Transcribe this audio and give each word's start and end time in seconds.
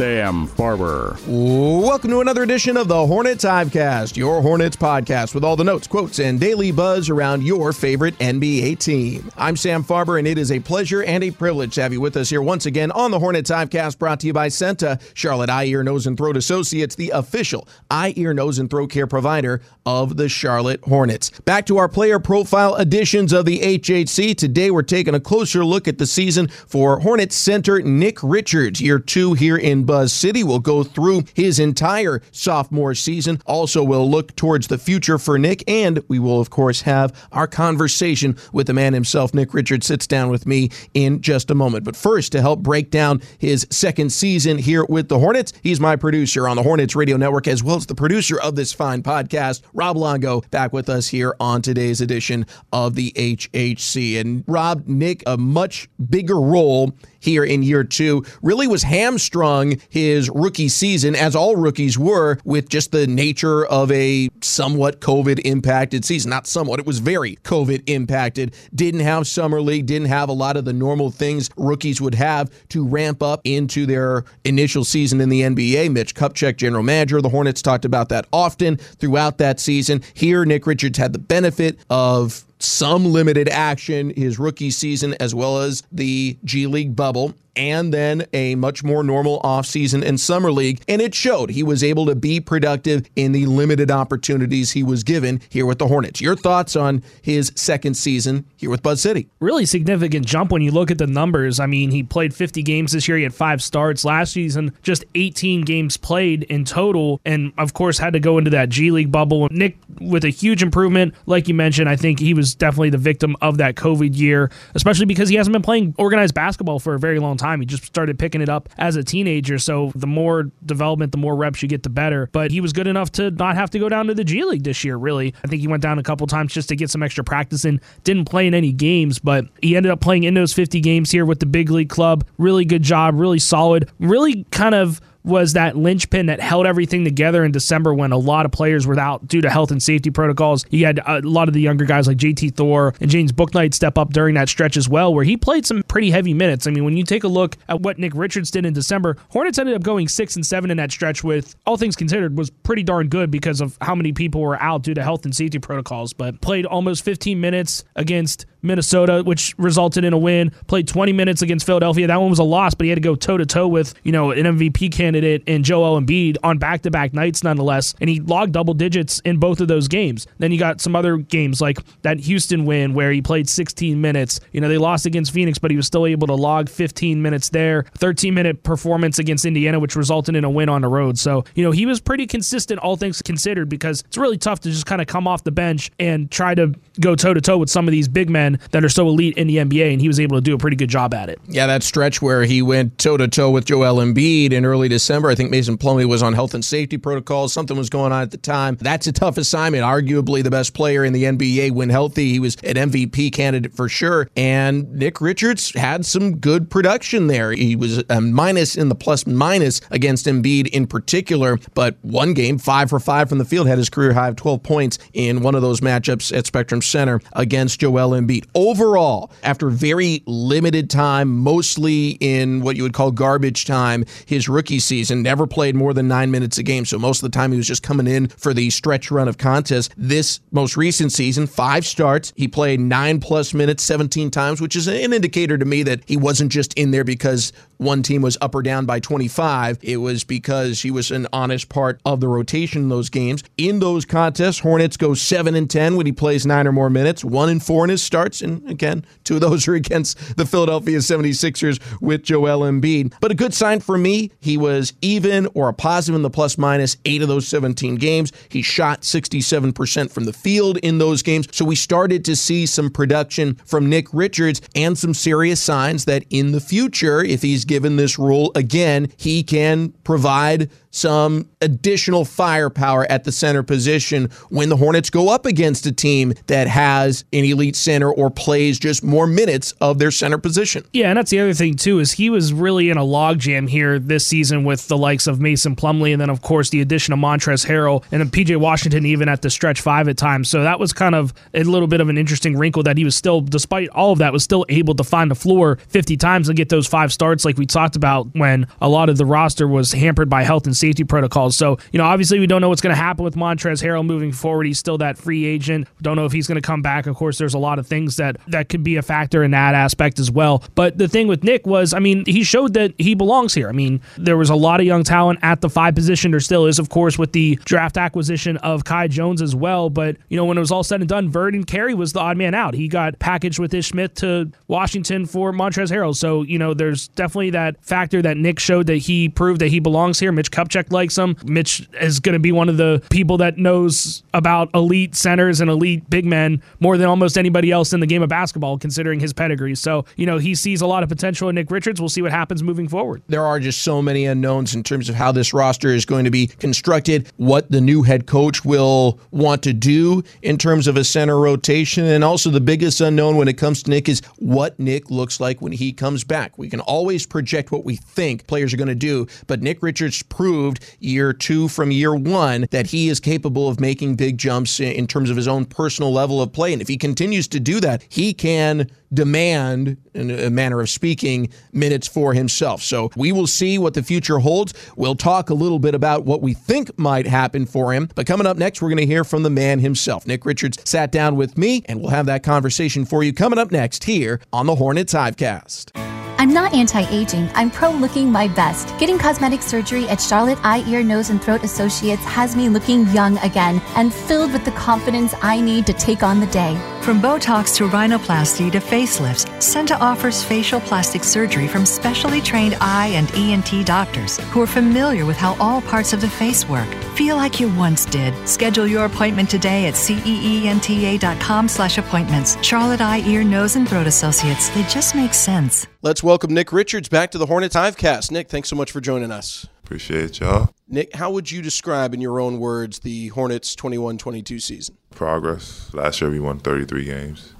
Sam 0.00 0.48
Farber. 0.48 1.20
Welcome 1.26 2.08
to 2.08 2.22
another 2.22 2.42
edition 2.42 2.78
of 2.78 2.88
the 2.88 3.06
Hornets 3.06 3.44
Hivecast, 3.44 4.16
your 4.16 4.40
Hornets 4.40 4.74
podcast 4.74 5.34
with 5.34 5.44
all 5.44 5.56
the 5.56 5.64
notes, 5.64 5.86
quotes, 5.86 6.20
and 6.20 6.40
daily 6.40 6.72
buzz 6.72 7.10
around 7.10 7.42
your 7.42 7.74
favorite 7.74 8.16
NBA 8.16 8.78
team. 8.78 9.30
I'm 9.36 9.56
Sam 9.56 9.84
Farber, 9.84 10.18
and 10.18 10.26
it 10.26 10.38
is 10.38 10.52
a 10.52 10.58
pleasure 10.58 11.02
and 11.02 11.22
a 11.22 11.30
privilege 11.30 11.74
to 11.74 11.82
have 11.82 11.92
you 11.92 12.00
with 12.00 12.16
us 12.16 12.30
here 12.30 12.40
once 12.40 12.64
again 12.64 12.90
on 12.92 13.10
the 13.10 13.18
Hornets 13.18 13.50
Hivecast, 13.50 13.98
brought 13.98 14.20
to 14.20 14.28
you 14.28 14.32
by 14.32 14.48
CEENTA, 14.48 15.02
Charlotte 15.12 15.50
Eye, 15.50 15.66
Ear, 15.66 15.84
Nose, 15.84 16.06
and 16.06 16.16
Throat 16.16 16.38
Associates, 16.38 16.94
the 16.94 17.10
official 17.10 17.68
eye, 17.90 18.14
ear, 18.16 18.32
nose, 18.32 18.58
and 18.58 18.70
throat 18.70 18.90
care 18.90 19.06
provider 19.06 19.60
of 19.84 20.16
the 20.16 20.30
Charlotte 20.30 20.82
Hornets. 20.84 21.28
Back 21.40 21.66
to 21.66 21.76
our 21.76 21.88
player 21.90 22.18
profile 22.18 22.74
editions 22.76 23.34
of 23.34 23.44
the 23.44 23.60
HHC. 23.60 24.34
Today, 24.34 24.70
we're 24.70 24.80
taking 24.80 25.14
a 25.14 25.20
closer 25.20 25.62
look 25.62 25.86
at 25.86 25.98
the 25.98 26.06
season 26.06 26.48
for 26.48 27.00
Hornets 27.00 27.36
center 27.36 27.82
Nick 27.82 28.18
Richards, 28.22 28.80
year 28.80 28.98
two 28.98 29.34
here 29.34 29.58
in 29.58 29.89
Buzz 29.90 30.12
City. 30.12 30.44
We'll 30.44 30.60
go 30.60 30.84
through 30.84 31.24
his 31.34 31.58
entire 31.58 32.22
sophomore 32.30 32.94
season. 32.94 33.42
Also, 33.44 33.82
we'll 33.82 34.08
look 34.08 34.36
towards 34.36 34.68
the 34.68 34.78
future 34.78 35.18
for 35.18 35.36
Nick, 35.36 35.64
and 35.68 36.00
we 36.06 36.20
will, 36.20 36.40
of 36.40 36.48
course, 36.48 36.82
have 36.82 37.12
our 37.32 37.48
conversation 37.48 38.36
with 38.52 38.68
the 38.68 38.72
man 38.72 38.94
himself. 38.94 39.34
Nick 39.34 39.52
Richards 39.52 39.88
sits 39.88 40.06
down 40.06 40.30
with 40.30 40.46
me 40.46 40.70
in 40.94 41.20
just 41.22 41.50
a 41.50 41.56
moment. 41.56 41.82
But 41.82 41.96
first, 41.96 42.30
to 42.30 42.40
help 42.40 42.60
break 42.60 42.92
down 42.92 43.20
his 43.38 43.66
second 43.70 44.12
season 44.12 44.58
here 44.58 44.84
with 44.84 45.08
the 45.08 45.18
Hornets, 45.18 45.52
he's 45.60 45.80
my 45.80 45.96
producer 45.96 46.46
on 46.46 46.54
the 46.54 46.62
Hornets 46.62 46.94
Radio 46.94 47.16
Network, 47.16 47.48
as 47.48 47.64
well 47.64 47.74
as 47.74 47.86
the 47.86 47.96
producer 47.96 48.38
of 48.40 48.54
this 48.54 48.72
fine 48.72 49.02
podcast, 49.02 49.62
Rob 49.74 49.96
Longo, 49.96 50.42
back 50.52 50.72
with 50.72 50.88
us 50.88 51.08
here 51.08 51.34
on 51.40 51.62
today's 51.62 52.00
edition 52.00 52.46
of 52.72 52.94
the 52.94 53.10
HHC. 53.16 54.20
And 54.20 54.44
Rob, 54.46 54.86
Nick, 54.86 55.24
a 55.26 55.36
much 55.36 55.88
bigger 56.08 56.40
role 56.40 56.94
here 57.18 57.44
in 57.44 57.64
year 57.64 57.82
two, 57.82 58.24
really 58.40 58.68
was 58.68 58.84
hamstrung 58.84 59.79
his 59.88 60.30
rookie 60.30 60.68
season, 60.68 61.14
as 61.14 61.34
all 61.34 61.56
rookies 61.56 61.98
were, 61.98 62.38
with 62.44 62.68
just 62.68 62.92
the 62.92 63.06
nature 63.06 63.64
of 63.66 63.90
a 63.92 64.28
somewhat 64.40 65.00
COVID 65.00 65.40
impacted 65.44 66.04
season. 66.04 66.30
Not 66.30 66.46
somewhat, 66.46 66.80
it 66.80 66.86
was 66.86 66.98
very 66.98 67.36
COVID 67.36 67.82
impacted. 67.86 68.54
Didn't 68.74 69.00
have 69.00 69.26
Summer 69.26 69.60
League, 69.60 69.86
didn't 69.86 70.08
have 70.08 70.28
a 70.28 70.32
lot 70.32 70.56
of 70.56 70.64
the 70.64 70.72
normal 70.72 71.10
things 71.10 71.50
rookies 71.56 72.00
would 72.00 72.14
have 72.14 72.50
to 72.68 72.86
ramp 72.86 73.22
up 73.22 73.40
into 73.44 73.86
their 73.86 74.24
initial 74.44 74.84
season 74.84 75.20
in 75.20 75.28
the 75.28 75.42
NBA. 75.42 75.90
Mitch 75.92 76.14
Kupchak, 76.14 76.56
general 76.56 76.82
manager 76.82 77.18
of 77.18 77.22
the 77.22 77.28
Hornets, 77.28 77.62
talked 77.62 77.84
about 77.84 78.08
that 78.10 78.26
often 78.32 78.76
throughout 78.76 79.38
that 79.38 79.60
season. 79.60 80.02
Here, 80.14 80.44
Nick 80.44 80.66
Richards 80.66 80.98
had 80.98 81.12
the 81.12 81.18
benefit 81.18 81.78
of 81.88 82.44
some 82.62 83.04
limited 83.04 83.48
action 83.48 84.12
his 84.16 84.38
rookie 84.38 84.70
season 84.70 85.14
as 85.20 85.34
well 85.34 85.58
as 85.58 85.82
the 85.92 86.36
G 86.44 86.66
League 86.66 86.94
bubble 86.94 87.34
and 87.56 87.92
then 87.92 88.24
a 88.32 88.54
much 88.54 88.84
more 88.84 89.02
normal 89.02 89.40
offseason 89.40 90.04
and 90.04 90.18
summer 90.18 90.52
league 90.52 90.80
and 90.88 91.02
it 91.02 91.14
showed 91.14 91.50
he 91.50 91.62
was 91.62 91.82
able 91.82 92.06
to 92.06 92.14
be 92.14 92.40
productive 92.40 93.08
in 93.16 93.32
the 93.32 93.46
limited 93.46 93.90
opportunities 93.90 94.70
he 94.70 94.82
was 94.82 95.02
given 95.02 95.40
here 95.48 95.66
with 95.66 95.78
the 95.78 95.88
Hornets. 95.88 96.20
Your 96.20 96.36
thoughts 96.36 96.76
on 96.76 97.02
his 97.22 97.52
second 97.56 97.94
season 97.94 98.44
here 98.56 98.70
with 98.70 98.82
Buzz 98.82 99.00
City? 99.00 99.28
Really 99.40 99.66
significant 99.66 100.26
jump 100.26 100.52
when 100.52 100.62
you 100.62 100.70
look 100.70 100.90
at 100.90 100.98
the 100.98 101.06
numbers. 101.06 101.58
I 101.58 101.66
mean, 101.66 101.90
he 101.90 102.02
played 102.02 102.34
50 102.34 102.62
games 102.62 102.92
this 102.92 103.08
year, 103.08 103.16
he 103.16 103.24
had 103.24 103.34
5 103.34 103.62
starts 103.62 104.04
last 104.04 104.32
season, 104.32 104.72
just 104.82 105.04
18 105.14 105.62
games 105.62 105.96
played 105.96 106.44
in 106.44 106.64
total 106.64 107.20
and 107.24 107.52
of 107.58 107.74
course 107.74 107.98
had 107.98 108.12
to 108.12 108.20
go 108.20 108.38
into 108.38 108.50
that 108.50 108.68
G 108.68 108.90
League 108.90 109.12
bubble. 109.12 109.48
Nick 109.50 109.76
with 110.00 110.24
a 110.24 110.30
huge 110.30 110.62
improvement 110.62 111.14
like 111.26 111.48
you 111.48 111.54
mentioned, 111.54 111.88
I 111.88 111.96
think 111.96 112.20
he 112.20 112.34
was 112.34 112.49
definitely 112.54 112.90
the 112.90 112.98
victim 112.98 113.36
of 113.40 113.58
that 113.58 113.74
COVID 113.74 114.16
year, 114.16 114.50
especially 114.74 115.06
because 115.06 115.28
he 115.28 115.36
hasn't 115.36 115.52
been 115.52 115.62
playing 115.62 115.94
organized 115.98 116.34
basketball 116.34 116.78
for 116.78 116.94
a 116.94 116.98
very 116.98 117.18
long 117.18 117.36
time. 117.36 117.60
He 117.60 117.66
just 117.66 117.84
started 117.84 118.18
picking 118.18 118.40
it 118.40 118.48
up 118.48 118.68
as 118.78 118.96
a 118.96 119.04
teenager. 119.04 119.58
So 119.58 119.92
the 119.94 120.06
more 120.06 120.50
development, 120.64 121.12
the 121.12 121.18
more 121.18 121.36
reps 121.36 121.62
you 121.62 121.68
get, 121.68 121.82
the 121.82 121.90
better. 121.90 122.28
But 122.32 122.50
he 122.50 122.60
was 122.60 122.72
good 122.72 122.86
enough 122.86 123.10
to 123.12 123.30
not 123.30 123.56
have 123.56 123.70
to 123.70 123.78
go 123.78 123.88
down 123.88 124.06
to 124.06 124.14
the 124.14 124.24
G 124.24 124.44
League 124.44 124.64
this 124.64 124.84
year, 124.84 124.96
really. 124.96 125.34
I 125.44 125.48
think 125.48 125.60
he 125.60 125.68
went 125.68 125.82
down 125.82 125.98
a 125.98 126.02
couple 126.02 126.26
times 126.26 126.52
just 126.52 126.68
to 126.70 126.76
get 126.76 126.90
some 126.90 127.02
extra 127.02 127.24
practice 127.24 127.64
in. 127.64 127.80
Didn't 128.04 128.26
play 128.26 128.46
in 128.46 128.54
any 128.54 128.72
games, 128.72 129.18
but 129.18 129.46
he 129.62 129.76
ended 129.76 129.92
up 129.92 130.00
playing 130.00 130.24
in 130.24 130.34
those 130.34 130.52
50 130.52 130.80
games 130.80 131.10
here 131.10 131.24
with 131.24 131.40
the 131.40 131.46
big 131.46 131.70
league 131.70 131.88
club. 131.88 132.24
Really 132.38 132.64
good 132.64 132.82
job, 132.82 133.18
really 133.18 133.38
solid, 133.38 133.90
really 133.98 134.44
kind 134.50 134.74
of 134.74 135.00
was 135.22 135.52
that 135.52 135.76
linchpin 135.76 136.26
that 136.26 136.40
held 136.40 136.66
everything 136.66 137.04
together 137.04 137.44
in 137.44 137.52
December 137.52 137.94
when 137.94 138.12
a 138.12 138.16
lot 138.16 138.46
of 138.46 138.52
players 138.52 138.86
were 138.86 138.98
out 138.98 139.26
due 139.26 139.40
to 139.40 139.50
health 139.50 139.70
and 139.70 139.82
safety 139.82 140.10
protocols. 140.10 140.64
You 140.70 140.86
had 140.86 141.00
uh, 141.00 141.20
a 141.22 141.28
lot 141.28 141.48
of 141.48 141.54
the 141.54 141.60
younger 141.60 141.84
guys 141.84 142.06
like 142.06 142.16
JT 142.16 142.54
Thor 142.54 142.94
and 143.00 143.10
James 143.10 143.32
Bouknight 143.32 143.74
step 143.74 143.98
up 143.98 144.12
during 144.12 144.34
that 144.34 144.48
stretch 144.48 144.76
as 144.76 144.88
well, 144.88 145.12
where 145.12 145.24
he 145.24 145.36
played 145.36 145.66
some 145.66 145.82
pretty 145.84 146.10
heavy 146.10 146.34
minutes. 146.34 146.66
I 146.66 146.70
mean, 146.70 146.84
when 146.84 146.96
you 146.96 147.04
take 147.04 147.24
a 147.24 147.28
look 147.28 147.56
at 147.68 147.80
what 147.80 147.98
Nick 147.98 148.14
Richards 148.14 148.50
did 148.50 148.64
in 148.64 148.72
December, 148.72 149.16
Hornets 149.30 149.58
ended 149.58 149.74
up 149.74 149.82
going 149.82 150.08
six 150.08 150.36
and 150.36 150.44
seven 150.44 150.70
in 150.70 150.76
that 150.78 150.90
stretch, 150.90 151.22
with 151.22 151.56
all 151.66 151.76
things 151.76 151.96
considered, 151.96 152.36
was 152.36 152.50
pretty 152.50 152.82
darn 152.82 153.08
good 153.08 153.30
because 153.30 153.60
of 153.60 153.76
how 153.80 153.94
many 153.94 154.12
people 154.12 154.40
were 154.40 154.60
out 154.62 154.82
due 154.82 154.94
to 154.94 155.02
health 155.02 155.24
and 155.24 155.34
safety 155.34 155.58
protocols. 155.58 156.12
But 156.12 156.40
played 156.40 156.66
almost 156.66 157.04
15 157.04 157.40
minutes 157.40 157.84
against 157.96 158.46
Minnesota, 158.62 159.22
which 159.24 159.54
resulted 159.58 160.04
in 160.04 160.12
a 160.12 160.18
win. 160.18 160.50
Played 160.66 160.88
20 160.88 161.12
minutes 161.12 161.42
against 161.42 161.66
Philadelphia. 161.66 162.06
That 162.06 162.20
one 162.20 162.30
was 162.30 162.38
a 162.38 162.44
loss, 162.44 162.74
but 162.74 162.84
he 162.84 162.90
had 162.90 162.96
to 162.96 163.00
go 163.00 163.14
toe 163.14 163.36
to 163.36 163.46
toe 163.46 163.68
with 163.68 163.94
you 164.02 164.12
know 164.12 164.30
an 164.30 164.44
MVP 164.58 164.92
candidate 164.92 165.42
in 165.46 165.62
Joel 165.62 166.00
Embiid 166.00 166.36
on 166.42 166.58
back 166.58 166.82
to 166.82 166.90
back 166.90 167.14
nights, 167.14 167.42
nonetheless. 167.42 167.94
And 168.00 168.10
he 168.10 168.20
logged 168.20 168.52
double 168.52 168.74
digits 168.74 169.20
in 169.20 169.38
both 169.38 169.60
of 169.60 169.68
those 169.68 169.88
games. 169.88 170.26
Then 170.38 170.52
you 170.52 170.58
got 170.58 170.80
some 170.80 170.96
other 170.96 171.16
games 171.16 171.60
like 171.60 171.78
that 172.02 172.20
Houston 172.20 172.64
win 172.64 172.94
where 172.94 173.12
he 173.12 173.22
played 173.22 173.48
16 173.48 174.00
minutes. 174.00 174.40
You 174.52 174.60
know 174.60 174.68
they 174.68 174.78
lost 174.78 175.06
against 175.06 175.32
Phoenix, 175.32 175.58
but 175.58 175.70
he 175.70 175.76
was 175.76 175.86
still 175.86 176.06
able 176.06 176.26
to 176.26 176.34
log 176.34 176.68
15 176.68 177.20
minutes 177.22 177.50
there. 177.50 177.84
13 177.98 178.34
minute 178.34 178.62
performance 178.62 179.18
against 179.18 179.44
Indiana, 179.44 179.78
which 179.78 179.96
resulted 179.96 180.36
in 180.36 180.44
a 180.44 180.50
win 180.50 180.68
on 180.68 180.82
the 180.82 180.88
road. 180.88 181.18
So 181.18 181.44
you 181.54 181.64
know 181.64 181.70
he 181.70 181.86
was 181.86 182.00
pretty 182.00 182.26
consistent, 182.26 182.80
all 182.80 182.96
things 182.96 183.22
considered, 183.22 183.68
because 183.68 184.02
it's 184.02 184.18
really 184.18 184.38
tough 184.38 184.60
to 184.60 184.70
just 184.70 184.86
kind 184.86 185.00
of 185.00 185.06
come 185.06 185.26
off 185.26 185.44
the 185.44 185.50
bench 185.50 185.90
and 185.98 186.30
try 186.30 186.54
to 186.54 186.74
go 187.00 187.14
toe 187.14 187.34
to 187.34 187.40
toe 187.40 187.58
with 187.58 187.70
some 187.70 187.88
of 187.88 187.92
these 187.92 188.08
big 188.08 188.28
men 188.28 188.49
that 188.70 188.84
are 188.84 188.88
so 188.88 189.06
elite 189.08 189.36
in 189.36 189.46
the 189.46 189.56
NBA, 189.58 189.92
and 189.92 190.00
he 190.00 190.08
was 190.08 190.18
able 190.18 190.36
to 190.36 190.40
do 190.40 190.54
a 190.54 190.58
pretty 190.58 190.76
good 190.76 190.88
job 190.88 191.14
at 191.14 191.28
it. 191.28 191.38
Yeah, 191.48 191.66
that 191.66 191.82
stretch 191.82 192.22
where 192.22 192.44
he 192.44 192.62
went 192.62 192.98
toe 192.98 193.16
to 193.16 193.28
toe 193.28 193.50
with 193.50 193.64
Joel 193.64 193.96
Embiid 193.96 194.52
in 194.52 194.64
early 194.64 194.88
December. 194.88 195.30
I 195.30 195.34
think 195.34 195.50
Mason 195.50 195.76
Plumlee 195.76 196.06
was 196.06 196.22
on 196.22 196.32
health 196.32 196.54
and 196.54 196.64
safety 196.64 196.98
protocols. 196.98 197.52
Something 197.52 197.76
was 197.76 197.90
going 197.90 198.12
on 198.12 198.22
at 198.22 198.30
the 198.30 198.36
time. 198.36 198.76
That's 198.80 199.06
a 199.06 199.12
tough 199.12 199.38
assignment. 199.38 199.84
Arguably 199.84 200.42
the 200.42 200.50
best 200.50 200.74
player 200.74 201.04
in 201.04 201.12
the 201.12 201.24
NBA 201.24 201.72
when 201.72 201.88
healthy. 201.88 202.30
He 202.30 202.40
was 202.40 202.56
an 202.62 202.74
MVP 202.74 203.32
candidate 203.32 203.74
for 203.74 203.88
sure. 203.88 204.28
And 204.36 204.92
Nick 204.94 205.20
Richards 205.20 205.74
had 205.74 206.06
some 206.06 206.38
good 206.38 206.70
production 206.70 207.26
there. 207.26 207.52
He 207.52 207.76
was 207.76 208.02
minus 208.08 208.76
in 208.76 208.88
the 208.88 208.94
plus 208.94 209.26
minus 209.26 209.80
against 209.90 210.26
Embiid 210.26 210.68
in 210.68 210.86
particular, 210.86 211.58
but 211.74 211.96
one 212.02 212.34
game, 212.34 212.58
five 212.58 212.90
for 212.90 213.00
five 213.00 213.28
from 213.28 213.38
the 213.38 213.44
field, 213.44 213.66
had 213.66 213.78
his 213.78 213.90
career 213.90 214.12
high 214.12 214.28
of 214.28 214.36
12 214.36 214.62
points 214.62 214.98
in 215.12 215.42
one 215.42 215.54
of 215.54 215.62
those 215.62 215.80
matchups 215.80 216.36
at 216.36 216.46
Spectrum 216.46 216.82
Center 216.82 217.20
against 217.32 217.80
Joel 217.80 218.10
Embiid. 218.10 218.39
Overall, 218.54 219.30
after 219.42 219.70
very 219.70 220.22
limited 220.26 220.90
time, 220.90 221.38
mostly 221.38 222.10
in 222.20 222.62
what 222.62 222.76
you 222.76 222.82
would 222.82 222.92
call 222.92 223.10
garbage 223.10 223.64
time, 223.64 224.04
his 224.26 224.48
rookie 224.48 224.78
season 224.78 225.22
never 225.22 225.46
played 225.46 225.74
more 225.74 225.94
than 225.94 226.08
nine 226.08 226.30
minutes 226.30 226.58
a 226.58 226.62
game. 226.62 226.84
So 226.84 226.98
most 226.98 227.22
of 227.22 227.30
the 227.30 227.36
time 227.36 227.52
he 227.52 227.56
was 227.56 227.66
just 227.66 227.82
coming 227.82 228.06
in 228.06 228.28
for 228.28 228.54
the 228.54 228.70
stretch 228.70 229.10
run 229.10 229.28
of 229.28 229.38
contests. 229.38 229.90
This 229.96 230.40
most 230.50 230.76
recent 230.76 231.12
season, 231.12 231.46
five 231.46 231.86
starts. 231.86 232.32
He 232.36 232.48
played 232.48 232.80
nine 232.80 233.20
plus 233.20 233.54
minutes 233.54 233.82
17 233.82 234.30
times, 234.30 234.60
which 234.60 234.76
is 234.76 234.88
an 234.88 235.12
indicator 235.12 235.58
to 235.58 235.64
me 235.64 235.82
that 235.82 236.00
he 236.06 236.16
wasn't 236.16 236.52
just 236.52 236.74
in 236.74 236.90
there 236.90 237.04
because 237.04 237.52
one 237.80 238.02
team 238.02 238.20
was 238.20 238.36
up 238.42 238.54
or 238.54 238.62
down 238.62 238.84
by 238.84 239.00
25. 239.00 239.78
It 239.80 239.96
was 239.96 240.22
because 240.22 240.82
he 240.82 240.90
was 240.90 241.10
an 241.10 241.26
honest 241.32 241.70
part 241.70 241.98
of 242.04 242.20
the 242.20 242.28
rotation 242.28 242.82
in 242.82 242.88
those 242.90 243.08
games. 243.08 243.42
In 243.56 243.78
those 243.78 244.04
contests, 244.04 244.58
Hornets 244.58 244.98
go 244.98 245.14
7 245.14 245.54
and 245.54 245.68
10 245.68 245.96
when 245.96 246.04
he 246.04 246.12
plays 246.12 246.44
nine 246.44 246.66
or 246.66 246.72
more 246.72 246.90
minutes, 246.90 247.24
1 247.24 247.48
and 247.48 247.62
4 247.62 247.84
in 247.84 247.90
his 247.90 248.02
starts. 248.02 248.42
And 248.42 248.68
again, 248.70 249.06
two 249.24 249.36
of 249.36 249.40
those 249.40 249.66
are 249.66 249.74
against 249.80 250.36
the 250.36 250.44
Philadelphia 250.44 250.98
76ers 250.98 251.80
with 252.02 252.22
Joel 252.22 252.60
Embiid. 252.60 253.14
But 253.18 253.32
a 253.32 253.34
good 253.34 253.54
sign 253.54 253.80
for 253.80 253.96
me, 253.96 254.30
he 254.40 254.58
was 254.58 254.92
even 255.00 255.48
or 255.54 255.70
a 255.70 255.74
positive 255.74 256.16
in 256.16 256.22
the 256.22 256.28
plus 256.28 256.58
minus 256.58 256.98
eight 257.06 257.22
of 257.22 257.28
those 257.28 257.48
17 257.48 257.94
games. 257.94 258.30
He 258.50 258.60
shot 258.60 259.02
67% 259.02 260.10
from 260.10 260.24
the 260.24 260.32
field 260.34 260.76
in 260.78 260.98
those 260.98 261.22
games. 261.22 261.48
So 261.52 261.64
we 261.64 261.76
started 261.76 262.26
to 262.26 262.36
see 262.36 262.66
some 262.66 262.90
production 262.90 263.54
from 263.64 263.88
Nick 263.88 264.08
Richards 264.12 264.60
and 264.74 264.98
some 264.98 265.14
serious 265.14 265.62
signs 265.62 266.04
that 266.04 266.26
in 266.28 266.52
the 266.52 266.60
future, 266.60 267.24
if 267.24 267.40
he's 267.40 267.64
given 267.70 267.94
this 267.94 268.18
rule 268.18 268.50
again, 268.56 269.12
he 269.16 269.44
can 269.44 269.92
provide 270.02 270.68
some 270.90 271.48
additional 271.60 272.24
firepower 272.24 273.06
at 273.10 273.22
the 273.22 273.30
center 273.32 273.62
position 273.62 274.28
when 274.48 274.68
the 274.68 274.76
Hornets 274.76 275.08
go 275.08 275.28
up 275.28 275.46
against 275.46 275.86
a 275.86 275.92
team 275.92 276.34
that 276.48 276.66
has 276.66 277.24
an 277.32 277.44
elite 277.44 277.76
center 277.76 278.10
or 278.10 278.28
plays 278.28 278.78
just 278.78 279.04
more 279.04 279.26
minutes 279.26 279.72
of 279.80 279.98
their 279.98 280.10
center 280.10 280.38
position. 280.38 280.84
Yeah, 280.92 281.10
and 281.10 281.16
that's 281.16 281.30
the 281.30 281.38
other 281.38 281.54
thing 281.54 281.76
too 281.76 282.00
is 282.00 282.12
he 282.12 282.28
was 282.28 282.52
really 282.52 282.90
in 282.90 282.98
a 282.98 283.02
logjam 283.02 283.68
here 283.68 283.98
this 283.98 284.26
season 284.26 284.64
with 284.64 284.88
the 284.88 284.98
likes 284.98 285.26
of 285.26 285.40
Mason 285.40 285.76
Plumlee 285.76 286.12
and 286.12 286.20
then 286.20 286.30
of 286.30 286.42
course 286.42 286.70
the 286.70 286.80
addition 286.80 287.14
of 287.14 287.20
Montrezl 287.20 287.66
Harrell 287.66 288.04
and 288.10 288.20
then 288.20 288.30
PJ 288.30 288.56
Washington 288.56 289.06
even 289.06 289.28
at 289.28 289.42
the 289.42 289.50
stretch 289.50 289.80
five 289.80 290.08
at 290.08 290.16
times. 290.16 290.50
So 290.50 290.64
that 290.64 290.80
was 290.80 290.92
kind 290.92 291.14
of 291.14 291.32
a 291.54 291.62
little 291.62 291.88
bit 291.88 292.00
of 292.00 292.08
an 292.08 292.18
interesting 292.18 292.56
wrinkle 292.56 292.82
that 292.82 292.96
he 292.96 293.04
was 293.04 293.14
still, 293.14 293.40
despite 293.40 293.88
all 293.90 294.12
of 294.12 294.18
that, 294.18 294.32
was 294.32 294.42
still 294.42 294.66
able 294.68 294.94
to 294.96 295.04
find 295.04 295.30
the 295.30 295.36
floor 295.36 295.76
50 295.88 296.16
times 296.16 296.48
and 296.48 296.56
get 296.56 296.68
those 296.68 296.88
five 296.88 297.12
starts 297.12 297.44
like 297.44 297.58
we 297.60 297.66
talked 297.66 297.94
about 297.94 298.34
when 298.34 298.66
a 298.80 298.88
lot 298.88 299.10
of 299.10 299.18
the 299.18 299.26
roster 299.26 299.68
was 299.68 299.92
hampered 299.92 300.30
by 300.30 300.42
health 300.42 300.64
and 300.64 300.76
safety 300.76 301.04
protocols. 301.04 301.56
So, 301.56 301.78
you 301.92 301.98
know, 301.98 302.04
obviously 302.04 302.40
we 302.40 302.46
don't 302.46 302.62
know 302.62 302.70
what's 302.70 302.80
going 302.80 302.94
to 302.94 303.00
happen 303.00 303.22
with 303.22 303.36
Montrezl 303.36 303.84
Harrell 303.84 304.04
moving 304.04 304.32
forward. 304.32 304.66
He's 304.66 304.78
still 304.78 304.96
that 304.98 305.18
free 305.18 305.44
agent. 305.44 305.86
Don't 306.00 306.16
know 306.16 306.24
if 306.24 306.32
he's 306.32 306.46
going 306.46 306.56
to 306.56 306.66
come 306.66 306.80
back. 306.80 307.06
Of 307.06 307.16
course, 307.16 307.36
there's 307.36 307.52
a 307.52 307.58
lot 307.58 307.78
of 307.78 307.86
things 307.86 308.16
that 308.16 308.38
that 308.48 308.70
could 308.70 308.82
be 308.82 308.96
a 308.96 309.02
factor 309.02 309.44
in 309.44 309.50
that 309.50 309.74
aspect 309.74 310.18
as 310.18 310.30
well. 310.30 310.64
But 310.74 310.96
the 310.96 311.06
thing 311.06 311.28
with 311.28 311.44
Nick 311.44 311.66
was, 311.66 311.92
I 311.92 311.98
mean, 311.98 312.24
he 312.26 312.42
showed 312.42 312.72
that 312.74 312.94
he 312.98 313.14
belongs 313.14 313.52
here. 313.52 313.68
I 313.68 313.72
mean, 313.72 314.00
there 314.16 314.38
was 314.38 314.48
a 314.48 314.54
lot 314.54 314.80
of 314.80 314.86
young 314.86 315.04
talent 315.04 315.38
at 315.42 315.60
the 315.60 315.68
five 315.68 315.94
position. 315.94 316.30
There 316.30 316.40
still 316.40 316.64
is, 316.64 316.78
of 316.78 316.88
course, 316.88 317.18
with 317.18 317.32
the 317.32 317.56
draft 317.66 317.98
acquisition 317.98 318.56
of 318.58 318.84
Kai 318.84 319.08
Jones 319.08 319.42
as 319.42 319.54
well. 319.54 319.90
But, 319.90 320.16
you 320.30 320.36
know, 320.38 320.46
when 320.46 320.56
it 320.56 320.60
was 320.60 320.72
all 320.72 320.82
said 320.82 321.00
and 321.00 321.08
done, 321.08 321.28
Vernon 321.28 321.64
Carey 321.64 321.92
was 321.92 322.14
the 322.14 322.20
odd 322.20 322.38
man 322.38 322.54
out. 322.54 322.72
He 322.72 322.88
got 322.88 323.18
packaged 323.18 323.58
with 323.58 323.74
Ish 323.74 323.88
Smith 323.88 324.14
to 324.14 324.50
Washington 324.68 325.26
for 325.26 325.52
Montrezl 325.52 325.94
Harrell. 325.94 326.16
So, 326.16 326.42
you 326.42 326.58
know, 326.58 326.72
there's 326.72 327.08
definitely 327.08 327.49
that 327.50 327.82
factor 327.84 328.22
that 328.22 328.36
Nick 328.36 328.58
showed 328.58 328.86
that 328.86 328.96
he 328.96 329.28
proved 329.28 329.60
that 329.60 329.68
he 329.68 329.80
belongs 329.80 330.18
here. 330.18 330.32
Mitch 330.32 330.50
Kupchak 330.50 330.92
likes 330.92 331.16
him. 331.16 331.36
Mitch 331.44 331.88
is 332.00 332.20
going 332.20 332.32
to 332.32 332.38
be 332.38 332.52
one 332.52 332.68
of 332.68 332.76
the 332.76 333.02
people 333.10 333.36
that 333.38 333.58
knows 333.58 334.22
about 334.34 334.70
elite 334.74 335.14
centers 335.14 335.60
and 335.60 335.70
elite 335.70 336.08
big 336.08 336.24
men 336.24 336.62
more 336.80 336.96
than 336.96 337.08
almost 337.08 337.36
anybody 337.36 337.70
else 337.70 337.92
in 337.92 338.00
the 338.00 338.06
game 338.06 338.22
of 338.22 338.28
basketball, 338.28 338.78
considering 338.78 339.20
his 339.20 339.32
pedigree. 339.32 339.74
So, 339.74 340.04
you 340.16 340.26
know, 340.26 340.38
he 340.38 340.54
sees 340.54 340.80
a 340.80 340.86
lot 340.86 341.02
of 341.02 341.08
potential 341.08 341.48
in 341.48 341.54
Nick 341.54 341.70
Richards. 341.70 342.00
We'll 342.00 342.08
see 342.08 342.22
what 342.22 342.32
happens 342.32 342.62
moving 342.62 342.88
forward. 342.88 343.22
There 343.28 343.44
are 343.44 343.60
just 343.60 343.82
so 343.82 344.00
many 344.00 344.26
unknowns 344.26 344.74
in 344.74 344.82
terms 344.82 345.08
of 345.08 345.14
how 345.14 345.32
this 345.32 345.52
roster 345.52 345.88
is 345.88 346.04
going 346.04 346.24
to 346.24 346.30
be 346.30 346.46
constructed, 346.46 347.30
what 347.36 347.70
the 347.70 347.80
new 347.80 348.02
head 348.02 348.26
coach 348.26 348.64
will 348.64 349.18
want 349.30 349.62
to 349.64 349.72
do 349.72 350.22
in 350.42 350.58
terms 350.58 350.86
of 350.86 350.96
a 350.96 351.04
center 351.04 351.38
rotation, 351.38 352.04
and 352.04 352.24
also 352.24 352.50
the 352.50 352.60
biggest 352.60 353.00
unknown 353.00 353.36
when 353.36 353.48
it 353.48 353.54
comes 353.54 353.82
to 353.82 353.90
Nick 353.90 354.08
is 354.08 354.20
what 354.38 354.78
Nick 354.78 355.10
looks 355.10 355.40
like 355.40 355.60
when 355.60 355.72
he 355.72 355.92
comes 355.92 356.24
back. 356.24 356.58
We 356.58 356.68
can 356.68 356.80
always 356.80 357.26
project 357.40 357.72
what 357.72 357.86
we 357.86 357.96
think 357.96 358.46
players 358.46 358.74
are 358.74 358.76
going 358.76 358.86
to 358.86 358.94
do, 358.94 359.26
but 359.46 359.62
Nick 359.62 359.82
Richards 359.82 360.22
proved 360.24 360.84
year 361.00 361.32
two 361.32 361.68
from 361.68 361.90
year 361.90 362.14
one 362.14 362.66
that 362.70 362.88
he 362.88 363.08
is 363.08 363.18
capable 363.18 363.66
of 363.66 363.80
making 363.80 364.16
big 364.16 364.36
jumps 364.36 364.78
in 364.78 365.06
terms 365.06 365.30
of 365.30 365.36
his 365.36 365.48
own 365.48 365.64
personal 365.64 366.12
level 366.12 366.42
of 366.42 366.52
play. 366.52 366.74
And 366.74 366.82
if 366.82 366.88
he 366.88 366.98
continues 366.98 367.48
to 367.48 367.58
do 367.58 367.80
that, 367.80 368.04
he 368.10 368.34
can 368.34 368.90
demand, 369.12 369.96
in 370.12 370.30
a 370.30 370.50
manner 370.50 370.80
of 370.80 370.90
speaking, 370.90 371.48
minutes 371.72 372.06
for 372.06 372.34
himself. 372.34 372.82
So 372.82 373.10
we 373.16 373.32
will 373.32 373.46
see 373.46 373.78
what 373.78 373.94
the 373.94 374.02
future 374.02 374.38
holds. 374.38 374.74
We'll 374.96 375.14
talk 375.14 375.48
a 375.48 375.54
little 375.54 375.78
bit 375.78 375.94
about 375.94 376.26
what 376.26 376.42
we 376.42 376.52
think 376.52 376.96
might 376.98 377.26
happen 377.26 377.64
for 377.64 377.94
him. 377.94 378.10
But 378.14 378.26
coming 378.26 378.46
up 378.46 378.58
next, 378.58 378.82
we're 378.82 378.90
going 378.90 378.98
to 378.98 379.06
hear 379.06 379.24
from 379.24 379.44
the 379.44 379.50
man 379.50 379.78
himself. 379.78 380.26
Nick 380.26 380.44
Richards 380.44 380.78
sat 380.84 381.10
down 381.10 381.36
with 381.36 381.56
me, 381.56 381.82
and 381.86 382.00
we'll 382.00 382.10
have 382.10 382.26
that 382.26 382.42
conversation 382.42 383.06
for 383.06 383.24
you 383.24 383.32
coming 383.32 383.58
up 383.58 383.72
next 383.72 384.04
here 384.04 384.42
on 384.52 384.66
the 384.66 384.74
Hornets 384.74 385.14
Hivecast. 385.14 386.09
I'm 386.40 386.54
not 386.54 386.72
anti 386.72 387.02
aging, 387.10 387.50
I'm 387.54 387.70
pro 387.70 387.90
looking 387.90 388.32
my 388.32 388.48
best. 388.48 388.96
Getting 388.98 389.18
cosmetic 389.18 389.60
surgery 389.60 390.08
at 390.08 390.22
Charlotte 390.22 390.58
Eye, 390.62 390.82
Ear, 390.88 391.02
Nose, 391.02 391.28
and 391.28 391.42
Throat 391.42 391.62
Associates 391.64 392.24
has 392.24 392.56
me 392.56 392.70
looking 392.70 393.06
young 393.08 393.36
again 393.40 393.82
and 393.94 394.10
filled 394.10 394.54
with 394.54 394.64
the 394.64 394.70
confidence 394.70 395.34
I 395.42 395.60
need 395.60 395.84
to 395.84 395.92
take 395.92 396.22
on 396.22 396.40
the 396.40 396.46
day. 396.46 396.80
From 397.02 397.22
Botox 397.22 397.76
to 397.76 397.88
rhinoplasty 397.88 398.70
to 398.72 398.78
facelifts, 398.78 399.46
CEENTA 399.58 399.96
offers 400.00 400.44
facial 400.44 400.80
plastic 400.80 401.24
surgery 401.24 401.66
from 401.66 401.86
specially 401.86 402.42
trained 402.42 402.76
eye 402.78 403.08
and 403.14 403.34
ENT 403.34 403.86
doctors 403.86 404.38
who 404.50 404.60
are 404.60 404.66
familiar 404.66 405.24
with 405.24 405.38
how 405.38 405.56
all 405.58 405.80
parts 405.80 406.12
of 406.12 406.20
the 406.20 406.28
face 406.28 406.68
work. 406.68 406.86
Feel 407.16 407.36
like 407.36 407.58
you 407.58 407.74
once 407.74 408.04
did. 408.04 408.34
Schedule 408.46 408.86
your 408.86 409.06
appointment 409.06 409.48
today 409.48 409.86
at 409.86 409.94
ceenta.com 409.94 411.68
slash 411.68 411.96
appointments. 411.96 412.62
Charlotte 412.62 413.00
Eye, 413.00 413.20
Ear, 413.20 413.44
Nose, 413.44 413.76
and 413.76 413.88
Throat 413.88 414.06
Associates. 414.06 414.68
They 414.68 414.82
just 414.82 415.14
make 415.14 415.32
sense. 415.32 415.86
Let's 416.02 416.22
welcome 416.22 416.52
Nick 416.52 416.70
Richards 416.70 417.08
back 417.08 417.30
to 417.30 417.38
the 417.38 417.46
Hornets 417.46 417.74
Hivecast. 417.76 418.30
Nick, 418.30 418.50
thanks 418.50 418.68
so 418.68 418.76
much 418.76 418.92
for 418.92 419.00
joining 419.00 419.32
us. 419.32 419.66
Appreciate 419.90 420.38
y'all. 420.38 420.72
Nick, 420.86 421.16
how 421.16 421.32
would 421.32 421.50
you 421.50 421.60
describe 421.60 422.14
in 422.14 422.20
your 422.20 422.38
own 422.38 422.60
words 422.60 423.00
the 423.00 423.26
Hornets 423.30 423.74
21-22 423.74 424.62
season? 424.62 424.96
Progress. 425.16 425.92
Last 425.92 426.20
year 426.20 426.30
we 426.30 426.38
won 426.38 426.60
33 426.60 427.06
games. 427.06 427.54